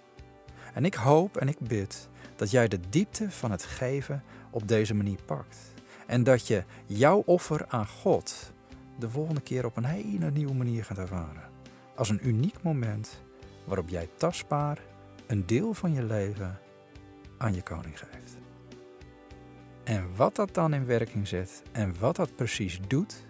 En 0.79 0.85
ik 0.85 0.93
hoop 0.93 1.37
en 1.37 1.47
ik 1.47 1.59
bid 1.59 2.09
dat 2.35 2.51
jij 2.51 2.67
de 2.67 2.79
diepte 2.89 3.31
van 3.31 3.51
het 3.51 3.63
geven 3.63 4.23
op 4.49 4.67
deze 4.67 4.93
manier 4.93 5.19
pakt. 5.25 5.57
En 6.07 6.23
dat 6.23 6.47
je 6.47 6.63
jouw 6.85 7.23
offer 7.25 7.65
aan 7.67 7.87
God 7.87 8.53
de 8.99 9.09
volgende 9.09 9.41
keer 9.41 9.65
op 9.65 9.77
een 9.77 9.85
hele 9.85 10.31
nieuwe 10.31 10.53
manier 10.53 10.83
gaat 10.83 10.97
ervaren. 10.97 11.49
als 11.95 12.09
een 12.09 12.27
uniek 12.27 12.61
moment 12.61 13.21
waarop 13.65 13.89
jij 13.89 14.09
tastbaar 14.17 14.79
een 15.27 15.45
deel 15.45 15.73
van 15.73 15.93
je 15.93 16.03
leven 16.03 16.59
aan 17.37 17.53
je 17.53 17.61
koning 17.61 17.99
geeft. 17.99 18.37
En 19.83 20.15
wat 20.15 20.35
dat 20.35 20.53
dan 20.53 20.73
in 20.73 20.85
werking 20.85 21.27
zet 21.27 21.63
en 21.71 21.99
wat 21.99 22.15
dat 22.15 22.35
precies 22.35 22.79
doet, 22.87 23.25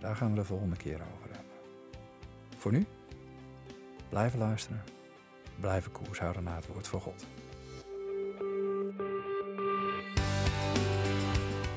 daar 0.00 0.16
gaan 0.16 0.30
we 0.30 0.36
de 0.36 0.44
volgende 0.44 0.76
keer 0.76 1.00
over 1.14 1.30
hebben. 1.30 1.52
Voor 2.56 2.72
nu, 2.72 2.86
blijven 4.08 4.38
luisteren, 4.38 4.82
blijven 5.60 5.92
koers 5.92 6.18
houden 6.18 6.42
naar 6.42 6.56
het 6.56 6.66
woord 6.66 6.88
van 6.88 7.00
God. 7.00 7.26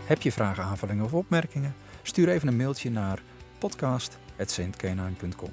Heb 0.05 0.21
je 0.21 0.31
vragen, 0.31 0.63
aanvullingen 0.63 1.05
of 1.05 1.13
opmerkingen? 1.13 1.75
Stuur 2.01 2.29
even 2.29 2.47
een 2.47 2.57
mailtje 2.57 2.91
naar 2.91 3.21
podcast.saintkenine.com. 3.57 5.51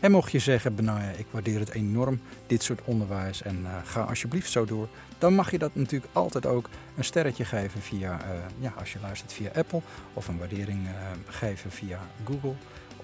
En 0.00 0.10
mocht 0.10 0.32
je 0.32 0.38
zeggen, 0.38 0.74
Benaya, 0.74 1.10
ik 1.10 1.26
waardeer 1.30 1.58
het 1.58 1.70
enorm, 1.70 2.20
dit 2.46 2.62
soort 2.62 2.84
onderwijs 2.84 3.42
en 3.42 3.60
uh, 3.62 3.76
ga 3.84 4.02
alsjeblieft 4.02 4.50
zo 4.50 4.64
door. 4.64 4.88
Dan 5.18 5.34
mag 5.34 5.50
je 5.50 5.58
dat 5.58 5.74
natuurlijk 5.74 6.12
altijd 6.12 6.46
ook 6.46 6.68
een 6.96 7.04
sterretje 7.04 7.44
geven 7.44 7.80
via, 7.80 8.20
uh, 8.20 8.30
ja, 8.58 8.72
als 8.78 8.92
je 8.92 8.98
luistert 9.00 9.32
via 9.32 9.50
Apple. 9.54 9.80
Of 10.14 10.28
een 10.28 10.38
waardering 10.38 10.86
uh, 10.86 10.92
geven 11.26 11.70
via 11.70 12.00
Google 12.24 12.54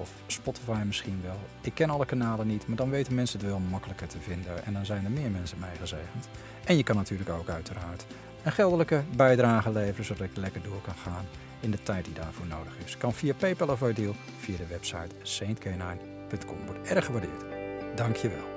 of 0.02 0.10
Spotify 0.26 0.82
misschien 0.86 1.20
wel. 1.22 1.38
Ik 1.60 1.74
ken 1.74 1.90
alle 1.90 2.06
kanalen 2.06 2.46
niet, 2.46 2.66
maar 2.66 2.76
dan 2.76 2.90
weten 2.90 3.14
mensen 3.14 3.38
het 3.38 3.48
wel 3.48 3.58
makkelijker 3.58 4.06
te 4.06 4.20
vinden. 4.20 4.64
En 4.64 4.72
dan 4.72 4.86
zijn 4.86 5.04
er 5.04 5.10
meer 5.10 5.30
mensen 5.30 5.58
mee 5.58 5.76
gezegend. 5.80 6.28
En 6.64 6.76
je 6.76 6.82
kan 6.82 6.96
natuurlijk 6.96 7.30
ook 7.30 7.48
uiteraard 7.48 8.06
een 8.42 8.52
geldelijke 8.52 9.02
bijdrage 9.16 9.72
leveren, 9.72 10.04
zodat 10.04 10.26
ik 10.26 10.36
lekker 10.36 10.62
door 10.62 10.80
kan 10.80 10.94
gaan 11.04 11.24
in 11.60 11.70
de 11.70 11.82
tijd 11.82 12.04
die 12.04 12.14
daarvoor 12.14 12.46
nodig 12.46 12.72
is. 12.84 12.96
Kan 12.96 13.12
via 13.12 13.34
PayPal 13.34 13.68
of 13.68 13.82
Ideal, 13.82 14.14
via 14.38 14.56
de 14.56 14.66
website 14.66 15.14
saintk9.com. 15.22 16.66
Wordt 16.66 16.88
erg 16.88 17.04
gewaardeerd. 17.04 17.44
Dankjewel. 17.96 18.51